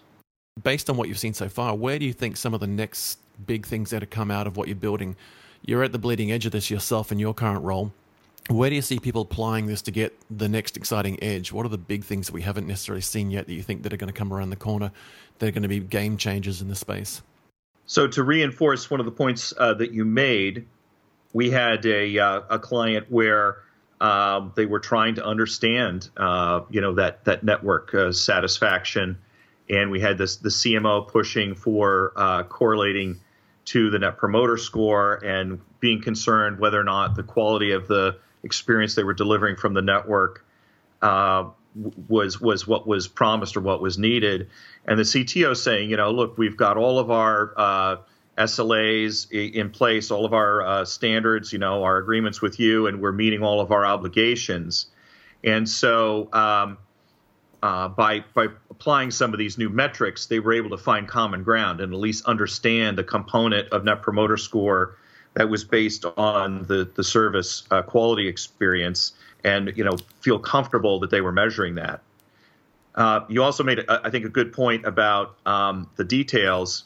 based 0.62 0.90
on 0.90 0.98
what 0.98 1.08
you've 1.08 1.20
seen 1.20 1.34
so 1.34 1.50
far, 1.50 1.76
where 1.76 1.98
do 2.00 2.06
you 2.06 2.14
think 2.14 2.38
some 2.38 2.54
of 2.54 2.60
the 2.60 2.68
next 2.68 3.20
big 3.46 3.66
things 3.66 3.90
that 3.92 4.02
have 4.02 4.10
come 4.10 4.32
out 4.32 4.48
of 4.48 4.58
what 4.58 4.68
you're 4.68 4.76
building? 4.76 5.16
You're 5.66 5.84
at 5.84 5.92
the 5.92 6.00
bleeding 6.00 6.32
edge 6.32 6.46
of 6.46 6.52
this 6.52 6.70
yourself 6.70 7.12
in 7.12 7.20
your 7.20 7.34
current 7.34 7.64
role. 7.64 7.94
Where 8.56 8.70
do 8.70 8.76
you 8.76 8.82
see 8.82 9.00
people 9.00 9.22
applying 9.22 9.68
this 9.68 9.82
to 9.84 9.92
get 9.92 10.18
the 10.30 10.50
next 10.50 10.78
exciting 10.78 11.22
edge? 11.24 11.52
What 11.52 11.66
are 11.66 11.70
the 11.70 11.78
big 11.78 12.04
things 12.04 12.28
that 12.28 12.34
we 12.34 12.42
haven't 12.42 12.68
necessarily 12.68 13.02
seen 13.02 13.32
yet 13.32 13.48
that 13.48 13.54
you 13.54 13.64
think 13.64 13.84
that 13.84 13.94
are 13.94 13.98
going 13.98 14.12
to 14.12 14.18
come 14.18 14.34
around 14.34 14.50
the 14.50 14.56
corner 14.56 14.92
that 15.40 15.48
are 15.48 15.52
going 15.52 15.64
to 15.64 15.70
be 15.70 15.80
game 15.80 16.18
changers 16.18 16.62
in 16.62 16.68
the 16.68 16.76
space? 16.76 17.22
So 17.86 18.08
to 18.08 18.24
reinforce 18.24 18.90
one 18.90 19.00
of 19.00 19.06
the 19.06 19.12
points 19.12 19.54
uh, 19.58 19.74
that 19.76 19.92
you 19.92 20.06
made, 20.06 20.66
we 21.34 21.50
had 21.50 21.86
a 21.86 22.20
uh, 22.20 22.42
a 22.50 22.60
client 22.60 23.08
where 23.10 23.58
um, 24.00 24.54
they 24.56 24.66
were 24.66 24.80
trying 24.80 25.16
to 25.16 25.26
understand, 25.26 26.10
uh, 26.18 26.62
you 26.70 26.82
know, 26.82 26.96
that 26.96 27.26
that 27.26 27.44
network 27.44 27.94
uh, 27.94 28.12
satisfaction, 28.12 29.18
and 29.70 29.92
we 29.92 30.00
had 30.00 30.18
this 30.18 30.38
the 30.38 30.50
CMO 30.50 31.08
pushing 31.08 31.54
for 31.54 32.14
uh, 32.16 32.44
correlating 32.44 33.20
to 33.66 33.90
the 33.90 34.00
Net 34.00 34.18
Promoter 34.18 34.58
Score 34.58 35.16
and 35.24 35.62
being 35.80 36.02
concerned 36.02 36.60
whether 36.60 36.80
or 36.80 36.84
not 36.84 37.16
the 37.16 37.24
quality 37.24 37.72
of 37.72 37.88
the 37.88 38.18
experience 38.44 38.96
they 38.96 39.04
were 39.04 39.14
delivering 39.14 39.56
from 39.56 39.74
the 39.74 39.82
network 39.82 40.46
uh, 41.02 41.50
was 42.08 42.40
was 42.40 42.68
what 42.68 42.86
was 42.86 43.08
promised 43.08 43.56
or 43.56 43.62
what 43.62 43.82
was 43.82 43.98
needed. 43.98 44.50
And 44.86 45.00
the 45.00 45.04
CTO 45.04 45.56
saying, 45.56 45.90
you 45.90 45.98
know, 45.98 46.12
look, 46.12 46.38
we've 46.38 46.58
got 46.58 46.78
all 46.78 47.00
of 47.00 47.12
our 47.12 47.54
uh, 47.56 47.96
SLAs 48.38 49.32
in 49.32 49.70
place, 49.70 50.12
all 50.12 50.26
of 50.26 50.34
our 50.34 50.62
uh, 50.62 50.86
standards, 50.86 51.54
you 51.54 51.60
know, 51.60 51.84
our 51.84 51.98
agreements 51.98 52.42
with 52.42 52.60
you, 52.60 52.88
and 52.88 53.02
we're 53.02 53.12
meeting 53.12 53.44
all 53.44 53.62
of 53.62 53.72
our 53.72 53.86
obligations. 53.86 54.88
And 55.44 55.68
so, 55.68 56.30
um, 56.34 56.78
uh, 57.64 57.88
by 57.90 58.26
by 58.34 58.48
applying 58.70 59.12
some 59.12 59.34
of 59.34 59.40
these 59.40 59.58
new 59.58 59.70
metrics, 59.70 60.26
they 60.26 60.40
were 60.40 60.54
able 60.54 60.72
to 60.72 60.78
find 60.78 61.08
common 61.08 61.44
ground 61.44 61.80
and 61.80 61.94
at 61.94 62.00
least 62.00 62.26
understand 62.26 62.98
the 62.98 63.04
component 63.04 63.70
of 63.70 63.84
Net 63.84 64.02
Promoter 64.02 64.38
Score 64.38 64.98
that 65.34 65.50
was 65.50 65.64
based 65.64 66.06
on 66.18 66.64
the 66.64 66.90
the 66.96 67.04
service 67.04 67.64
uh, 67.72 67.82
quality 67.82 68.28
experience 68.28 69.14
and 69.44 69.74
you 69.76 69.84
know 69.84 69.98
feel 70.20 70.40
comfortable 70.40 71.00
that 71.00 71.10
they 71.10 71.22
were 71.22 71.32
measuring 71.32 71.76
that. 71.76 72.02
Uh, 72.94 73.22
you 73.30 73.42
also 73.42 73.64
made, 73.64 73.86
I 73.88 74.10
think, 74.10 74.26
a 74.26 74.30
good 74.30 74.52
point 74.52 74.86
about 74.86 75.38
um, 75.46 75.90
the 75.96 76.04
details. 76.04 76.84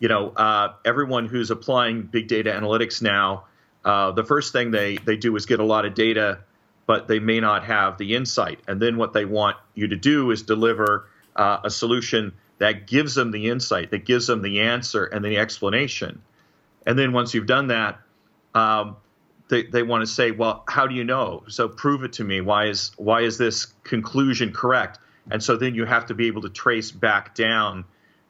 You 0.00 0.08
know, 0.08 0.30
uh, 0.30 0.74
everyone 0.84 1.26
who's 1.26 1.50
applying 1.50 2.02
big 2.02 2.28
data 2.28 2.50
analytics 2.52 3.00
now, 3.00 3.44
uh, 3.84 4.12
the 4.12 4.24
first 4.24 4.52
thing 4.52 4.70
they 4.70 4.96
they 4.96 5.16
do 5.16 5.34
is 5.36 5.46
get 5.46 5.60
a 5.60 5.64
lot 5.64 5.86
of 5.86 5.94
data, 5.94 6.40
but 6.86 7.08
they 7.08 7.18
may 7.18 7.40
not 7.40 7.64
have 7.64 7.96
the 7.96 8.14
insight. 8.14 8.60
And 8.68 8.80
then 8.80 8.96
what 8.96 9.12
they 9.12 9.24
want 9.24 9.56
you 9.74 9.88
to 9.88 9.96
do 9.96 10.30
is 10.30 10.42
deliver 10.42 11.08
uh, 11.34 11.60
a 11.64 11.70
solution 11.70 12.34
that 12.58 12.86
gives 12.86 13.14
them 13.14 13.30
the 13.30 13.48
insight, 13.48 13.90
that 13.92 14.04
gives 14.04 14.26
them 14.26 14.42
the 14.42 14.60
answer 14.60 15.04
and 15.04 15.24
the 15.24 15.38
explanation. 15.38 16.20
And 16.88 16.98
then 16.98 17.12
once 17.12 17.34
you've 17.34 17.46
done 17.46 17.66
that, 17.66 18.00
um, 18.54 18.96
they, 19.48 19.64
they 19.64 19.82
want 19.82 20.00
to 20.00 20.06
say, 20.06 20.30
well, 20.30 20.64
how 20.66 20.86
do 20.86 20.94
you 20.94 21.04
know? 21.04 21.44
So 21.46 21.68
prove 21.68 22.02
it 22.02 22.14
to 22.14 22.24
me. 22.24 22.40
Why 22.40 22.68
is 22.68 22.92
why 22.96 23.20
is 23.20 23.36
this 23.36 23.66
conclusion 23.84 24.54
correct? 24.54 24.98
And 25.30 25.42
so 25.42 25.58
then 25.58 25.74
you 25.74 25.84
have 25.84 26.06
to 26.06 26.14
be 26.14 26.28
able 26.28 26.42
to 26.42 26.48
trace 26.48 26.90
back 26.90 27.34
down 27.34 27.84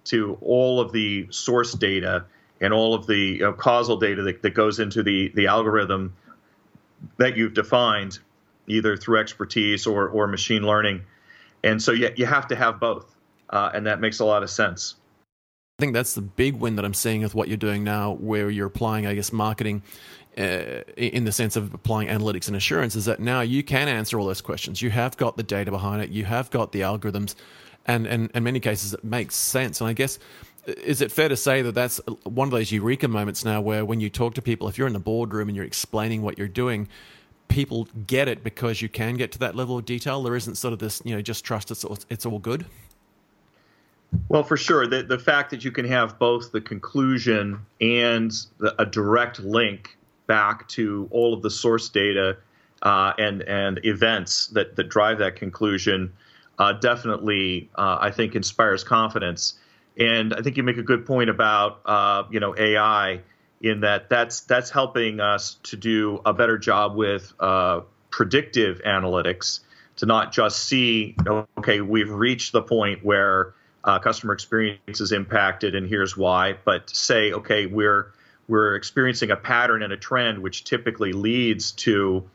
to 0.07 0.37
all 0.43 0.81
of 0.81 0.91
the 0.91 1.29
source 1.31 1.73
data 1.73 2.25
and 2.61 2.75
all 2.75 2.95
of 2.95 3.07
the 3.07 3.17
you 3.17 3.39
know, 3.43 3.53
causal 3.53 3.97
data 3.97 4.23
that, 4.23 4.43
that 4.43 4.55
goes 4.55 4.81
into 4.81 5.05
the, 5.05 5.31
the 5.37 5.47
algorithm 5.47 6.17
that 7.19 7.37
you've 7.37 7.55
defined, 7.55 8.19
either 8.67 8.97
through 8.97 9.21
expertise 9.21 9.87
or, 9.87 10.09
or 10.09 10.27
machine 10.27 10.63
learning. 10.63 11.03
And 11.63 11.81
so 11.81 11.93
you, 11.93 12.11
you 12.17 12.27
have 12.27 12.49
to 12.49 12.57
have 12.57 12.81
both. 12.81 13.15
Uh, 13.49 13.71
and 13.73 13.87
that 13.87 14.01
makes 14.01 14.19
a 14.19 14.25
lot 14.25 14.43
of 14.43 14.51
sense. 14.51 14.97
I 15.79 15.85
think 15.85 15.95
that's 15.95 16.15
the 16.15 16.23
big 16.23 16.57
win 16.57 16.75
that 16.75 16.85
I'm 16.85 16.93
seeing 16.93 17.23
with 17.23 17.37
what 17.37 17.47
you're 17.47 17.57
doing 17.57 17.85
now, 17.85 18.15
where 18.15 18.51
you're 18.51 18.67
applying, 18.67 19.07
I 19.07 19.15
guess, 19.15 19.33
marketing 19.33 19.85
uh, 20.37 20.83
in 20.97 21.23
the 21.23 21.31
sense 21.31 21.55
of 21.55 21.73
applying 21.73 22.09
analytics 22.09 22.49
and 22.49 22.57
assurance 22.57 22.97
is 22.97 23.05
that 23.05 23.21
now 23.21 23.43
you 23.43 23.63
can 23.63 23.87
answer 23.87 24.19
all 24.19 24.27
those 24.27 24.41
questions. 24.41 24.83
You 24.83 24.91
have 24.91 25.17
got 25.17 25.37
the 25.37 25.45
data 25.45 25.71
behind 25.71 26.03
it. 26.03 26.11
You 26.11 26.25
have 26.25 26.51
got 26.51 26.73
the 26.73 26.81
algorithms, 26.81 27.37
and 27.87 28.09
and 28.09 28.29
in 28.35 28.43
many 28.43 28.59
cases 28.59 28.93
it 28.93 29.05
makes 29.05 29.37
sense. 29.37 29.81
And 29.81 29.89
I 29.89 29.93
guess 29.93 30.19
is 30.67 31.01
it 31.01 31.13
fair 31.13 31.29
to 31.29 31.37
say 31.37 31.63
that 31.63 31.77
that's 31.77 32.01
one 32.25 32.49
of 32.49 32.53
those 32.53 32.73
eureka 32.73 33.07
moments 33.07 33.45
now 33.45 33.61
where 33.61 33.85
when 33.85 34.01
you 34.01 34.11
talk 34.11 34.35
to 34.35 34.43
people, 34.43 34.67
if 34.67 34.79
you're 34.79 34.89
in 34.89 34.95
the 34.95 34.99
boardroom 34.99 35.49
and 35.49 35.55
you're 35.55 35.65
explaining 35.65 36.23
what 36.23 36.39
you're 36.39 36.49
doing, 36.49 36.89
people 37.47 37.87
get 38.05 38.27
it 38.27 38.43
because 38.43 38.83
you 38.83 38.89
can 38.89 39.15
get 39.15 39.31
to 39.31 39.39
that 39.39 39.55
level 39.55 39.79
of 39.79 39.85
detail. 39.85 40.25
There 40.25 40.35
isn't 40.35 40.57
sort 40.57 40.73
of 40.73 40.81
this, 40.81 41.01
you 41.05 41.15
know, 41.15 41.23
just 41.23 41.45
trust 41.45 41.71
it's 41.71 41.85
it's 42.11 42.27
all 42.27 42.41
good. 42.41 42.67
Well, 44.29 44.43
for 44.43 44.57
sure, 44.57 44.87
the 44.87 45.03
the 45.03 45.19
fact 45.19 45.51
that 45.51 45.65
you 45.65 45.71
can 45.71 45.87
have 45.87 46.19
both 46.19 46.53
the 46.53 46.61
conclusion 46.61 47.61
and 47.81 48.33
the, 48.59 48.81
a 48.81 48.87
direct 48.87 49.41
link 49.41 49.97
back 50.27 50.69
to 50.69 51.09
all 51.11 51.35
of 51.35 51.43
the 51.43 51.51
source 51.51 51.89
data 51.89 52.39
uh, 52.83 53.13
and 53.19 53.43
and 53.43 53.81
events 53.85 54.49
that 54.49 54.77
that 54.77 54.89
drive 54.89 55.19
that 55.19 55.37
conclusion 55.37 56.13
uh, 56.59 56.73
definitely 56.73 57.71
uh, 57.77 57.99
I 58.01 58.11
think 58.11 58.35
inspires 58.35 58.85
confidence. 58.85 59.55
And 59.99 60.33
I 60.33 60.43
think 60.43 60.57
you 60.57 60.63
make 60.63 60.79
a 60.79 60.83
good 60.83 61.07
point 61.07 61.31
about 61.31 61.81
uh, 61.85 62.25
you 62.31 62.41
know 62.41 62.55
AI 62.57 63.21
in 63.61 63.81
that 63.81 64.09
that's 64.09 64.43
that's 64.43 64.71
helping 64.71 65.21
us 65.21 65.57
to 65.65 65.77
do 65.77 66.21
a 66.25 66.33
better 66.33 66.59
job 66.59 66.95
with 66.97 67.33
uh, 67.41 67.81
predictive 68.11 68.81
analytics 68.87 69.61
to 69.97 70.07
not 70.07 70.33
just 70.33 70.65
see 70.65 71.17
okay 71.59 71.81
we've 71.81 72.11
reached 72.11 72.53
the 72.53 72.63
point 72.63 73.05
where 73.05 73.55
uh, 73.85 73.99
customer 73.99 74.33
experience 74.33 75.01
is 75.01 75.13
impacted 75.13 75.75
and 75.75 75.89
here's 75.89 76.17
why, 76.17 76.57
but 76.65 76.91
say 76.91 77.33
okay 77.33 77.67
we're 77.67 78.13
we're 78.49 78.75
experiencing 78.77 79.31
a 79.31 79.37
pattern 79.37 79.83
and 79.83 79.93
a 79.93 79.97
trend 79.97 80.39
which 80.39 80.65
typically 80.65 81.13
leads 81.13 81.73
to 81.73 82.29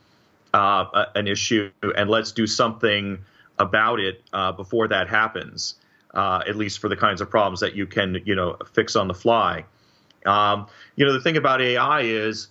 uh, 0.53 1.05
an 1.15 1.27
issue, 1.27 1.71
and 1.81 2.09
let's 2.09 2.31
do 2.31 2.45
something 2.45 3.19
about 3.57 3.99
it 3.99 4.21
uh, 4.31 4.51
before 4.51 4.87
that 4.87 5.09
happens. 5.09 5.75
Uh, 6.13 6.43
at 6.47 6.55
least 6.55 6.77
for 6.77 6.89
the 6.89 6.95
kinds 6.95 7.21
of 7.21 7.29
problems 7.31 7.61
that 7.61 7.73
you 7.73 7.87
can, 7.87 8.21
you 8.23 8.35
know, 8.35 8.55
fix 8.73 8.95
on 8.95 9.07
the 9.07 9.15
fly. 9.15 9.65
Um, 10.27 10.67
you 10.95 11.07
know, 11.07 11.13
the 11.13 11.19
thing 11.19 11.37
about 11.37 11.59
AI 11.59 12.01
is, 12.01 12.49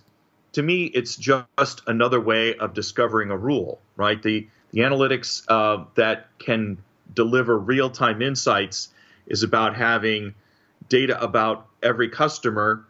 to 0.51 0.61
me, 0.61 0.83
it's 0.83 1.15
just 1.15 1.81
another 1.87 2.19
way 2.19 2.57
of 2.57 2.73
discovering 2.73 3.31
a 3.31 3.37
rule, 3.37 3.79
right? 3.95 4.21
The 4.21 4.49
the 4.71 4.81
analytics 4.81 5.43
uh, 5.47 5.85
that 5.95 6.27
can 6.39 6.77
deliver 7.13 7.57
real 7.57 7.89
time 7.89 8.21
insights 8.21 8.89
is 9.27 9.43
about 9.43 9.75
having 9.75 10.33
data 10.89 11.21
about 11.21 11.67
every 11.81 12.09
customer 12.09 12.85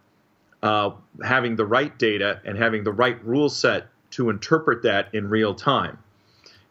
uh, 0.63 0.91
having 1.23 1.57
the 1.57 1.65
right 1.65 1.97
data 1.99 2.41
and 2.45 2.57
having 2.57 2.83
the 2.83 2.91
right 2.91 3.23
rule 3.25 3.49
set 3.49 3.87
to 4.11 4.29
interpret 4.29 4.83
that 4.83 5.13
in 5.13 5.29
real 5.29 5.53
time. 5.53 5.97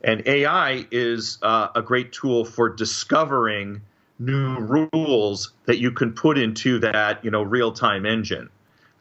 And 0.03 0.27
AI 0.27 0.87
is 0.91 1.39
uh, 1.43 1.69
a 1.75 1.83
great 1.83 2.13
tool 2.13 2.45
for 2.45 2.69
discovering 2.71 3.83
new 4.19 4.89
rules 4.93 5.53
that 5.67 5.79
you 5.79 5.91
can 5.91 6.13
put 6.13 6.39
into 6.39 6.79
that 6.79 7.25
you 7.25 7.31
know 7.31 7.43
real 7.43 7.73
time 7.73 8.07
engine. 8.07 8.49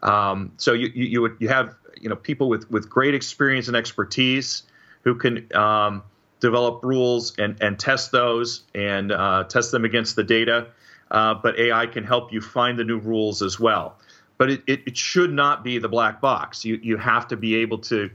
Um, 0.03 0.51
so 0.57 0.73
you, 0.73 0.91
you 0.93 1.35
you 1.39 1.47
have 1.47 1.75
you 1.99 2.09
know 2.09 2.15
people 2.15 2.49
with 2.49 2.69
with 2.69 2.89
great 2.89 3.15
experience 3.15 3.67
and 3.67 3.77
expertise 3.77 4.63
who 5.03 5.15
can 5.15 5.47
um, 5.55 6.03
develop 6.41 6.83
rules 6.83 7.37
and 7.37 7.57
and 7.61 7.79
test 7.79 8.11
those 8.11 8.63
and 8.75 9.13
uh, 9.13 9.45
test 9.45 9.71
them 9.71 9.85
against 9.85 10.17
the 10.17 10.23
data. 10.23 10.67
Uh, 11.09 11.33
but 11.33 11.59
AI 11.59 11.87
can 11.87 12.03
help 12.03 12.33
you 12.33 12.41
find 12.41 12.77
the 12.77 12.83
new 12.83 12.97
rules 12.97 13.41
as 13.41 13.59
well 13.59 13.97
but 14.41 14.49
it, 14.49 14.63
it, 14.65 14.81
it, 14.87 14.97
should 14.97 15.31
not 15.31 15.63
be 15.63 15.77
the 15.77 15.87
black 15.87 16.19
box. 16.19 16.65
You 16.65 16.79
you 16.81 16.97
have 16.97 17.27
to 17.27 17.37
be 17.37 17.57
able 17.57 17.77
to 17.77 18.09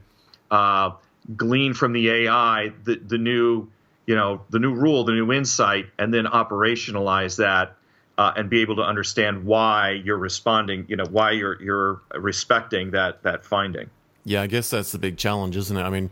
uh, 0.51 0.91
glean 1.37 1.73
from 1.73 1.93
the 1.93 2.09
AI 2.09 2.73
the 2.83 2.95
the 2.95 3.17
new 3.17 3.69
you 4.05 4.13
know 4.13 4.41
the 4.49 4.59
new 4.59 4.73
rule, 4.73 5.05
the 5.05 5.13
new 5.13 5.31
insight, 5.31 5.85
and 5.97 6.13
then 6.13 6.25
operationalize 6.25 7.37
that 7.37 7.77
uh, 8.17 8.33
and 8.35 8.49
be 8.49 8.59
able 8.59 8.75
to 8.75 8.81
understand 8.81 9.45
why 9.45 9.91
you're 10.03 10.17
responding. 10.17 10.85
You 10.89 10.97
know 10.97 11.05
why 11.09 11.31
you're 11.31 11.61
you're 11.61 12.01
respecting 12.13 12.91
that 12.91 13.23
that 13.23 13.45
finding. 13.45 13.89
Yeah, 14.25 14.41
I 14.41 14.47
guess 14.47 14.69
that's 14.69 14.91
the 14.91 14.99
big 14.99 15.15
challenge, 15.15 15.55
isn't 15.55 15.77
it? 15.77 15.83
I 15.83 15.89
mean, 15.89 16.11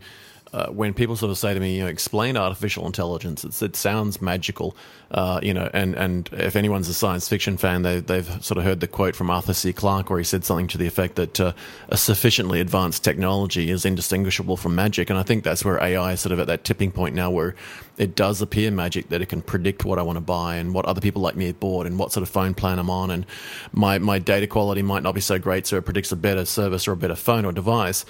uh, 0.56 0.68
when 0.68 0.94
people 0.94 1.14
sort 1.14 1.30
of 1.30 1.36
say 1.36 1.52
to 1.52 1.60
me, 1.60 1.76
you 1.76 1.82
know, 1.82 1.86
explain 1.86 2.34
artificial 2.34 2.86
intelligence, 2.86 3.44
it 3.60 3.76
sounds 3.76 4.22
magical, 4.22 4.74
uh, 5.10 5.38
you 5.42 5.52
know, 5.52 5.68
and, 5.74 5.94
and 5.96 6.30
if 6.32 6.56
anyone's 6.56 6.88
a 6.88 6.94
science 6.94 7.28
fiction 7.28 7.58
fan, 7.58 7.82
they, 7.82 8.00
they've 8.00 8.42
sort 8.42 8.56
of 8.56 8.64
heard 8.64 8.80
the 8.80 8.88
quote 8.88 9.14
from 9.14 9.28
Arthur 9.28 9.52
C. 9.52 9.74
Clarke 9.74 10.08
where 10.08 10.18
he 10.18 10.24
said 10.24 10.46
something 10.46 10.66
to 10.68 10.78
the 10.78 10.86
effect 10.86 11.16
that 11.16 11.38
uh, 11.38 11.52
a 11.90 11.98
sufficiently 11.98 12.58
advanced 12.58 13.04
technology 13.04 13.68
is 13.68 13.84
indistinguishable 13.84 14.56
from 14.56 14.74
magic. 14.74 15.10
And 15.10 15.18
I 15.18 15.24
think 15.24 15.44
that's 15.44 15.62
where 15.62 15.78
AI 15.78 16.12
is 16.12 16.22
sort 16.22 16.32
of 16.32 16.40
at 16.40 16.46
that 16.46 16.64
tipping 16.64 16.90
point 16.90 17.14
now 17.14 17.30
where 17.30 17.54
it 17.98 18.16
does 18.16 18.40
appear 18.40 18.70
magic 18.70 19.10
that 19.10 19.20
it 19.20 19.26
can 19.26 19.42
predict 19.42 19.84
what 19.84 19.98
I 19.98 20.02
want 20.02 20.16
to 20.16 20.22
buy 20.22 20.56
and 20.56 20.72
what 20.72 20.86
other 20.86 21.02
people 21.02 21.20
like 21.20 21.36
me 21.36 21.48
have 21.48 21.60
bought 21.60 21.84
and 21.84 21.98
what 21.98 22.12
sort 22.12 22.22
of 22.22 22.30
phone 22.30 22.54
plan 22.54 22.78
I'm 22.78 22.88
on. 22.88 23.10
And 23.10 23.26
my, 23.72 23.98
my 23.98 24.18
data 24.18 24.46
quality 24.46 24.80
might 24.80 25.02
not 25.02 25.14
be 25.14 25.20
so 25.20 25.38
great, 25.38 25.66
so 25.66 25.76
it 25.76 25.84
predicts 25.84 26.12
a 26.12 26.16
better 26.16 26.46
service 26.46 26.88
or 26.88 26.92
a 26.92 26.96
better 26.96 27.14
phone 27.14 27.44
or 27.44 27.52
device. 27.52 28.06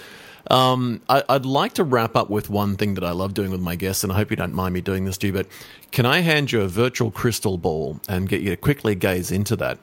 Um, 0.50 1.00
I, 1.08 1.24
would 1.28 1.46
like 1.46 1.74
to 1.74 1.84
wrap 1.84 2.14
up 2.14 2.30
with 2.30 2.35
one 2.50 2.76
thing 2.76 2.94
that 2.94 3.04
I 3.04 3.12
love 3.12 3.34
doing 3.34 3.50
with 3.50 3.60
my 3.60 3.76
guests, 3.76 4.04
and 4.04 4.12
I 4.12 4.16
hope 4.16 4.30
you 4.30 4.36
don't 4.36 4.54
mind 4.54 4.74
me 4.74 4.80
doing 4.80 5.04
this 5.04 5.18
to 5.18 5.28
you, 5.28 5.32
but 5.32 5.46
can 5.90 6.04
I 6.04 6.20
hand 6.20 6.52
you 6.52 6.60
a 6.60 6.68
virtual 6.68 7.10
crystal 7.10 7.58
ball 7.58 8.00
and 8.08 8.28
get 8.28 8.42
you 8.42 8.50
to 8.50 8.56
quickly 8.56 8.94
gaze 8.94 9.30
into 9.30 9.56
that? 9.56 9.78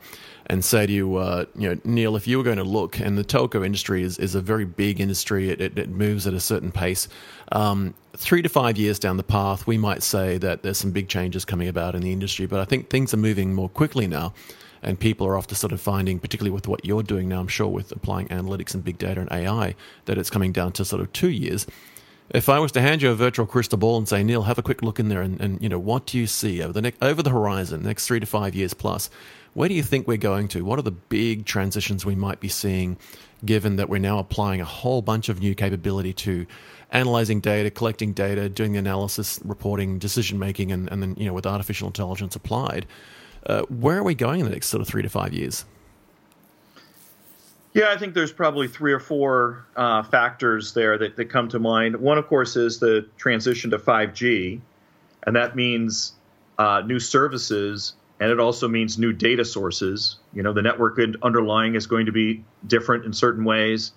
and 0.47 0.63
say 0.63 0.85
to 0.85 0.91
you, 0.91 1.15
uh, 1.15 1.45
you 1.55 1.69
know, 1.69 1.79
Neil, 1.83 2.15
if 2.15 2.27
you 2.27 2.37
were 2.37 2.43
going 2.43 2.57
to 2.57 2.63
look, 2.63 2.99
and 2.99 3.17
the 3.17 3.23
telco 3.23 3.65
industry 3.65 4.03
is, 4.03 4.17
is 4.19 4.35
a 4.35 4.41
very 4.41 4.65
big 4.65 4.99
industry, 4.99 5.49
it, 5.49 5.61
it, 5.61 5.77
it 5.77 5.89
moves 5.89 6.27
at 6.27 6.33
a 6.33 6.39
certain 6.39 6.71
pace. 6.71 7.07
Um, 7.51 7.93
three 8.15 8.41
to 8.41 8.49
five 8.49 8.77
years 8.77 8.99
down 8.99 9.17
the 9.17 9.23
path, 9.23 9.65
we 9.65 9.77
might 9.77 10.03
say 10.03 10.37
that 10.39 10.63
there's 10.63 10.77
some 10.77 10.91
big 10.91 11.07
changes 11.07 11.45
coming 11.45 11.67
about 11.67 11.95
in 11.95 12.01
the 12.01 12.11
industry, 12.11 12.45
but 12.45 12.59
I 12.59 12.65
think 12.65 12.89
things 12.89 13.13
are 13.13 13.17
moving 13.17 13.53
more 13.53 13.69
quickly 13.69 14.07
now. 14.07 14.33
And 14.85 14.99
people 14.99 15.25
are 15.25 15.37
often 15.37 15.55
sort 15.55 15.71
of 15.71 15.79
finding, 15.79 16.19
particularly 16.19 16.51
with 16.51 16.67
what 16.67 16.83
you're 16.83 17.03
doing 17.03 17.29
now, 17.29 17.39
I'm 17.39 17.47
sure 17.47 17.69
with 17.69 17.93
applying 17.93 18.27
analytics 18.27 18.73
and 18.73 18.83
big 18.83 18.97
data 18.97 19.21
and 19.21 19.31
AI, 19.31 19.75
that 20.05 20.17
it's 20.17 20.29
coming 20.29 20.51
down 20.51 20.73
to 20.73 20.83
sort 20.83 21.01
of 21.01 21.13
two 21.13 21.29
years. 21.29 21.65
If 22.29 22.49
I 22.49 22.59
was 22.59 22.71
to 22.73 22.81
hand 22.81 23.01
you 23.01 23.11
a 23.11 23.15
virtual 23.15 23.45
crystal 23.45 23.77
ball 23.77 23.97
and 23.97 24.07
say, 24.07 24.23
Neil, 24.23 24.43
have 24.43 24.57
a 24.57 24.63
quick 24.63 24.81
look 24.81 24.99
in 24.99 25.09
there, 25.09 25.21
and, 25.21 25.39
and 25.41 25.61
you 25.61 25.69
know, 25.69 25.79
what 25.79 26.05
do 26.05 26.17
you 26.17 26.25
see 26.25 26.63
over 26.63 26.73
the 26.73 26.81
next, 26.81 27.03
over 27.03 27.21
the 27.21 27.29
horizon, 27.29 27.83
next 27.83 28.07
three 28.07 28.19
to 28.19 28.25
five 28.25 28.55
years 28.55 28.73
plus? 28.73 29.09
Where 29.53 29.69
do 29.69 29.75
you 29.75 29.83
think 29.83 30.07
we're 30.07 30.17
going 30.17 30.47
to? 30.49 30.65
What 30.65 30.79
are 30.79 30.83
the 30.83 30.91
big 30.91 31.45
transitions 31.45 32.05
we 32.05 32.15
might 32.15 32.39
be 32.39 32.47
seeing, 32.47 32.97
given 33.45 33.75
that 33.75 33.87
we're 33.87 33.99
now 33.99 34.17
applying 34.17 34.61
a 34.61 34.65
whole 34.65 35.01
bunch 35.01 35.29
of 35.29 35.41
new 35.41 35.53
capability 35.53 36.13
to 36.13 36.47
analyzing 36.91 37.39
data, 37.39 37.69
collecting 37.69 38.13
data, 38.13 38.49
doing 38.49 38.71
the 38.71 38.79
analysis, 38.79 39.39
reporting, 39.43 39.99
decision 39.99 40.39
making, 40.39 40.71
and, 40.71 40.91
and 40.91 41.03
then 41.03 41.15
you 41.17 41.25
know 41.25 41.33
with 41.33 41.45
artificial 41.45 41.87
intelligence 41.87 42.35
applied? 42.35 42.85
Uh, 43.45 43.63
where 43.63 43.97
are 43.97 44.03
we 44.03 44.15
going 44.15 44.39
in 44.39 44.45
the 44.45 44.51
next 44.51 44.67
sort 44.67 44.81
of 44.81 44.87
three 44.87 45.01
to 45.01 45.09
five 45.09 45.33
years? 45.33 45.65
Yeah, 47.73 47.89
I 47.89 47.97
think 47.97 48.13
there's 48.13 48.31
probably 48.31 48.67
three 48.67 48.93
or 48.93 48.99
four 48.99 49.65
uh, 49.75 50.03
factors 50.03 50.73
there 50.73 50.97
that, 50.97 51.15
that 51.15 51.25
come 51.25 51.47
to 51.49 51.59
mind. 51.59 51.95
One, 51.95 52.17
of 52.17 52.27
course, 52.27 52.55
is 52.55 52.79
the 52.79 53.07
transition 53.17 53.71
to 53.71 53.79
5G, 53.79 54.61
and 55.25 55.35
that 55.35 55.55
means 55.55 56.13
uh, 56.59 56.83
new 56.85 56.99
services 56.99 57.93
and 58.23 58.31
it 58.31 58.39
also 58.39 58.69
means 58.69 58.97
new 58.97 59.11
data 59.11 59.43
sources. 59.43 60.17
You 60.33 60.43
know, 60.43 60.53
the 60.53 60.61
network 60.61 60.97
underlying 61.21 61.75
is 61.75 61.87
going 61.87 62.05
to 62.05 62.13
be 62.13 62.45
different 62.65 63.03
in 63.03 63.11
certain 63.11 63.43
ways. 63.43 63.91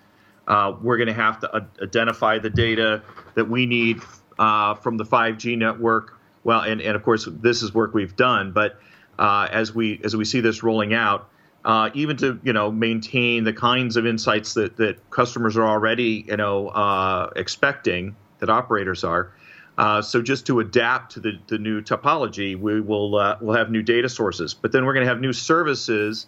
Uh, 0.49 0.75
we're 0.83 0.97
going 0.97 1.07
to 1.07 1.15
have 1.15 1.39
to 1.41 1.67
identify 1.81 2.41
the 2.41 2.51
data 2.51 3.03
that 3.35 3.49
we 3.49 3.67
need 3.67 4.01
uh, 4.37 4.75
from 4.75 4.97
the 4.97 5.05
5G 5.05 5.57
network. 5.57 6.19
Well, 6.43 6.63
and, 6.63 6.81
and 6.81 6.97
of 6.97 7.05
course, 7.05 7.29
this 7.31 7.63
is 7.63 7.73
work 7.73 7.95
we've 7.95 8.17
done. 8.17 8.51
But 8.51 8.81
uh, 9.17 9.49
as 9.51 9.73
we 9.73 10.01
as 10.03 10.17
we 10.17 10.25
see 10.25 10.41
this 10.41 10.63
rolling 10.63 10.93
out, 10.93 11.29
uh, 11.67 11.91
even 11.93 12.17
to 12.17 12.41
you 12.43 12.53
know 12.53 12.71
maintain 12.71 13.45
the 13.45 13.53
kinds 13.53 13.97
of 13.97 14.07
insights 14.07 14.55
that 14.55 14.77
that 14.77 15.11
customers 15.11 15.57
are 15.57 15.67
already 15.67 16.25
you 16.27 16.37
know 16.37 16.69
uh, 16.69 17.31
expecting, 17.37 18.17
that 18.39 18.49
operators 18.49 19.05
are, 19.05 19.33
uh, 19.77 20.01
so 20.01 20.23
just 20.23 20.47
to 20.47 20.61
adapt 20.61 21.13
to 21.13 21.21
the, 21.21 21.39
the 21.49 21.59
new 21.59 21.83
topology, 21.83 22.59
we 22.59 22.81
will 22.81 23.17
uh, 23.17 23.37
we'll 23.41 23.57
have 23.57 23.71
new 23.71 23.83
data 23.83 24.09
sources, 24.09 24.55
but 24.55 24.73
then 24.73 24.87
we're 24.87 24.95
going 24.95 25.05
to 25.05 25.11
have 25.11 25.21
new 25.21 25.33
services, 25.33 26.27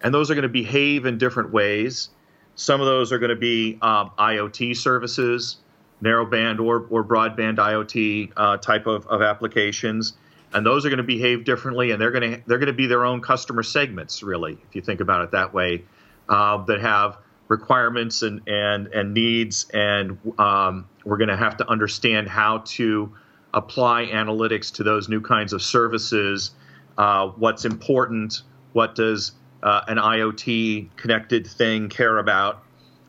and 0.00 0.14
those 0.14 0.30
are 0.30 0.34
going 0.34 0.44
to 0.44 0.48
behave 0.48 1.04
in 1.04 1.18
different 1.18 1.52
ways. 1.52 2.08
Some 2.54 2.80
of 2.80 2.86
those 2.86 3.12
are 3.12 3.18
going 3.18 3.30
to 3.30 3.36
be 3.36 3.78
um, 3.82 4.10
IoT 4.18 4.76
services, 4.76 5.58
narrowband 6.02 6.60
or, 6.60 6.86
or 6.90 7.04
broadband 7.04 7.56
IoT 7.56 8.32
uh, 8.36 8.56
type 8.56 8.86
of, 8.86 9.06
of 9.06 9.22
applications, 9.22 10.14
and 10.52 10.64
those 10.64 10.86
are 10.86 10.88
going 10.88 10.98
to 10.98 11.02
behave 11.02 11.44
differently, 11.44 11.90
and 11.90 12.00
they're 12.00 12.10
going 12.10 12.32
to 12.32 12.42
they're 12.46 12.58
going 12.58 12.68
to 12.68 12.72
be 12.72 12.86
their 12.86 13.04
own 13.04 13.20
customer 13.20 13.62
segments, 13.62 14.22
really, 14.22 14.58
if 14.68 14.74
you 14.74 14.82
think 14.82 15.00
about 15.00 15.22
it 15.24 15.30
that 15.32 15.52
way, 15.52 15.84
uh, 16.28 16.64
that 16.64 16.80
have 16.80 17.18
requirements 17.48 18.22
and 18.22 18.42
and 18.48 18.88
and 18.88 19.14
needs, 19.14 19.66
and 19.72 20.18
um, 20.38 20.88
we're 21.04 21.18
going 21.18 21.28
to 21.28 21.36
have 21.36 21.56
to 21.58 21.68
understand 21.68 22.28
how 22.28 22.58
to 22.58 23.12
apply 23.54 24.06
analytics 24.06 24.74
to 24.74 24.82
those 24.82 25.08
new 25.08 25.20
kinds 25.20 25.52
of 25.52 25.62
services. 25.62 26.52
Uh, 26.96 27.28
what's 27.28 27.64
important? 27.64 28.42
What 28.72 28.94
does 28.94 29.32
uh, 29.62 29.82
an 29.88 29.98
IoT 29.98 30.96
connected 30.96 31.46
thing 31.46 31.88
care 31.88 32.18
about? 32.18 32.62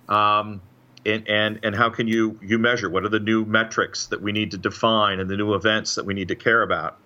Um, 0.08 0.62
and, 1.06 1.28
and 1.28 1.60
and 1.64 1.76
how 1.76 1.90
can 1.90 2.08
you 2.08 2.38
you 2.42 2.60
measure? 2.60 2.90
What 2.90 3.06
are 3.06 3.10
the 3.10 3.20
new 3.20 3.46
metrics 3.46 4.08
that 4.08 4.22
we 4.22 4.32
need 4.32 4.52
to 4.52 4.58
define 4.58 5.20
and 5.20 5.30
the 5.30 5.38
new 5.38 5.54
events 5.54 5.96
that 5.96 6.06
we 6.06 6.14
need 6.14 6.28
to 6.30 6.36
care 6.36 6.62
about? 6.62 6.98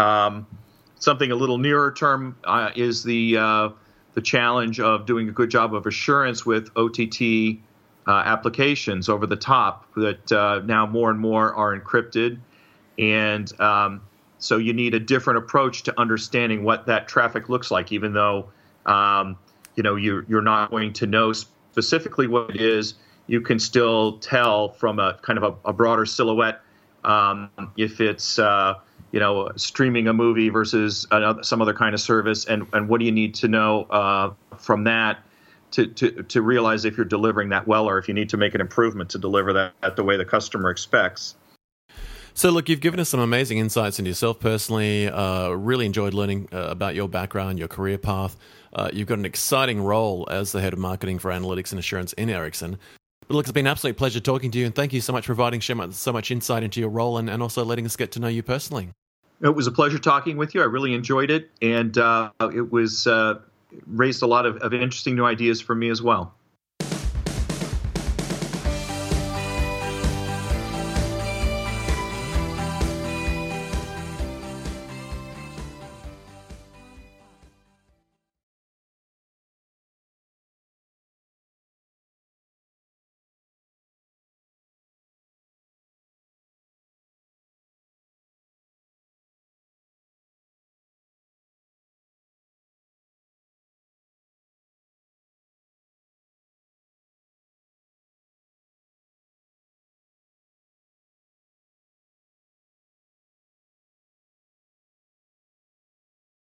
Um, 0.00 0.46
something 0.98 1.30
a 1.30 1.34
little 1.34 1.58
nearer 1.58 1.92
term 1.92 2.36
uh, 2.44 2.70
is 2.74 3.02
the 3.02 3.36
uh, 3.36 3.68
the 4.14 4.22
challenge 4.22 4.80
of 4.80 5.06
doing 5.06 5.28
a 5.28 5.32
good 5.32 5.50
job 5.50 5.74
of 5.74 5.86
assurance 5.86 6.44
with 6.46 6.70
OTT 6.76 7.58
uh, 8.06 8.22
applications 8.24 9.08
over 9.08 9.26
the 9.26 9.36
top 9.36 9.86
that 9.94 10.32
uh, 10.32 10.60
now 10.64 10.86
more 10.86 11.10
and 11.10 11.20
more 11.20 11.54
are 11.54 11.78
encrypted. 11.78 12.38
And 12.98 13.60
um, 13.60 14.02
so 14.38 14.56
you 14.56 14.72
need 14.72 14.94
a 14.94 15.00
different 15.00 15.38
approach 15.38 15.84
to 15.84 16.00
understanding 16.00 16.64
what 16.64 16.86
that 16.86 17.08
traffic 17.08 17.48
looks 17.48 17.70
like, 17.70 17.92
even 17.92 18.12
though 18.12 18.50
um, 18.86 19.38
you 19.76 19.82
know 19.82 19.96
you're, 19.96 20.24
you're 20.28 20.42
not 20.42 20.70
going 20.70 20.92
to 20.94 21.06
know 21.06 21.32
specifically 21.32 22.26
what 22.26 22.50
it 22.50 22.60
is. 22.60 22.94
You 23.26 23.40
can 23.40 23.60
still 23.60 24.18
tell 24.18 24.70
from 24.70 24.98
a 24.98 25.18
kind 25.22 25.38
of 25.38 25.44
a, 25.64 25.68
a 25.68 25.72
broader 25.72 26.04
silhouette 26.04 26.62
um, 27.04 27.48
if 27.76 28.00
it's 28.00 28.38
uh, 28.40 28.74
you 29.12 29.20
know, 29.20 29.50
streaming 29.56 30.08
a 30.08 30.12
movie 30.12 30.48
versus 30.48 31.06
another, 31.10 31.42
some 31.42 31.60
other 31.60 31.74
kind 31.74 31.94
of 31.94 32.00
service, 32.00 32.44
and, 32.44 32.66
and 32.72 32.88
what 32.88 33.00
do 33.00 33.06
you 33.06 33.12
need 33.12 33.34
to 33.36 33.48
know 33.48 33.84
uh, 33.84 34.32
from 34.58 34.84
that 34.84 35.18
to, 35.72 35.86
to, 35.86 36.22
to 36.24 36.42
realize 36.42 36.84
if 36.84 36.96
you're 36.96 37.06
delivering 37.06 37.48
that 37.50 37.66
well 37.66 37.88
or 37.88 37.98
if 37.98 38.08
you 38.08 38.14
need 38.14 38.28
to 38.30 38.36
make 38.36 38.54
an 38.54 38.60
improvement 38.60 39.10
to 39.10 39.18
deliver 39.18 39.52
that 39.52 39.96
the 39.96 40.04
way 40.04 40.16
the 40.16 40.24
customer 40.24 40.70
expects. 40.70 41.36
So, 42.34 42.50
look, 42.50 42.68
you've 42.68 42.80
given 42.80 43.00
us 43.00 43.08
some 43.08 43.20
amazing 43.20 43.58
insights 43.58 43.98
into 43.98 44.08
yourself 44.08 44.38
personally. 44.38 45.08
Uh, 45.08 45.50
really 45.50 45.84
enjoyed 45.84 46.14
learning 46.14 46.48
uh, 46.52 46.68
about 46.68 46.94
your 46.94 47.08
background, 47.08 47.58
your 47.58 47.68
career 47.68 47.98
path. 47.98 48.36
Uh, 48.72 48.88
you've 48.92 49.08
got 49.08 49.18
an 49.18 49.24
exciting 49.24 49.82
role 49.82 50.26
as 50.30 50.52
the 50.52 50.60
head 50.60 50.72
of 50.72 50.78
marketing 50.78 51.18
for 51.18 51.30
analytics 51.32 51.72
and 51.72 51.78
assurance 51.78 52.12
in 52.14 52.30
Ericsson. 52.30 52.78
But 53.26 53.34
look, 53.34 53.44
it's 53.46 53.52
been 53.52 53.66
an 53.66 53.70
absolute 53.70 53.96
pleasure 53.96 54.20
talking 54.20 54.50
to 54.52 54.58
you, 54.58 54.66
and 54.66 54.74
thank 54.74 54.92
you 54.92 55.00
so 55.00 55.12
much 55.12 55.26
for 55.26 55.34
providing 55.34 55.60
so 55.60 56.12
much 56.12 56.30
insight 56.30 56.62
into 56.62 56.80
your 56.80 56.88
role 56.88 57.18
and, 57.18 57.28
and 57.28 57.42
also 57.42 57.64
letting 57.64 57.84
us 57.84 57.96
get 57.96 58.12
to 58.12 58.20
know 58.20 58.28
you 58.28 58.42
personally. 58.42 58.90
It 59.42 59.54
was 59.54 59.66
a 59.66 59.72
pleasure 59.72 59.98
talking 59.98 60.36
with 60.36 60.54
you. 60.54 60.60
I 60.60 60.66
really 60.66 60.94
enjoyed 60.94 61.30
it, 61.30 61.50
and 61.62 61.96
uh, 61.96 62.30
it 62.40 62.70
was 62.70 63.06
uh, 63.06 63.40
raised 63.86 64.22
a 64.22 64.26
lot 64.26 64.46
of, 64.46 64.58
of 64.58 64.74
interesting 64.74 65.14
new 65.16 65.24
ideas 65.24 65.60
for 65.60 65.74
me 65.74 65.88
as 65.88 66.02
well. 66.02 66.34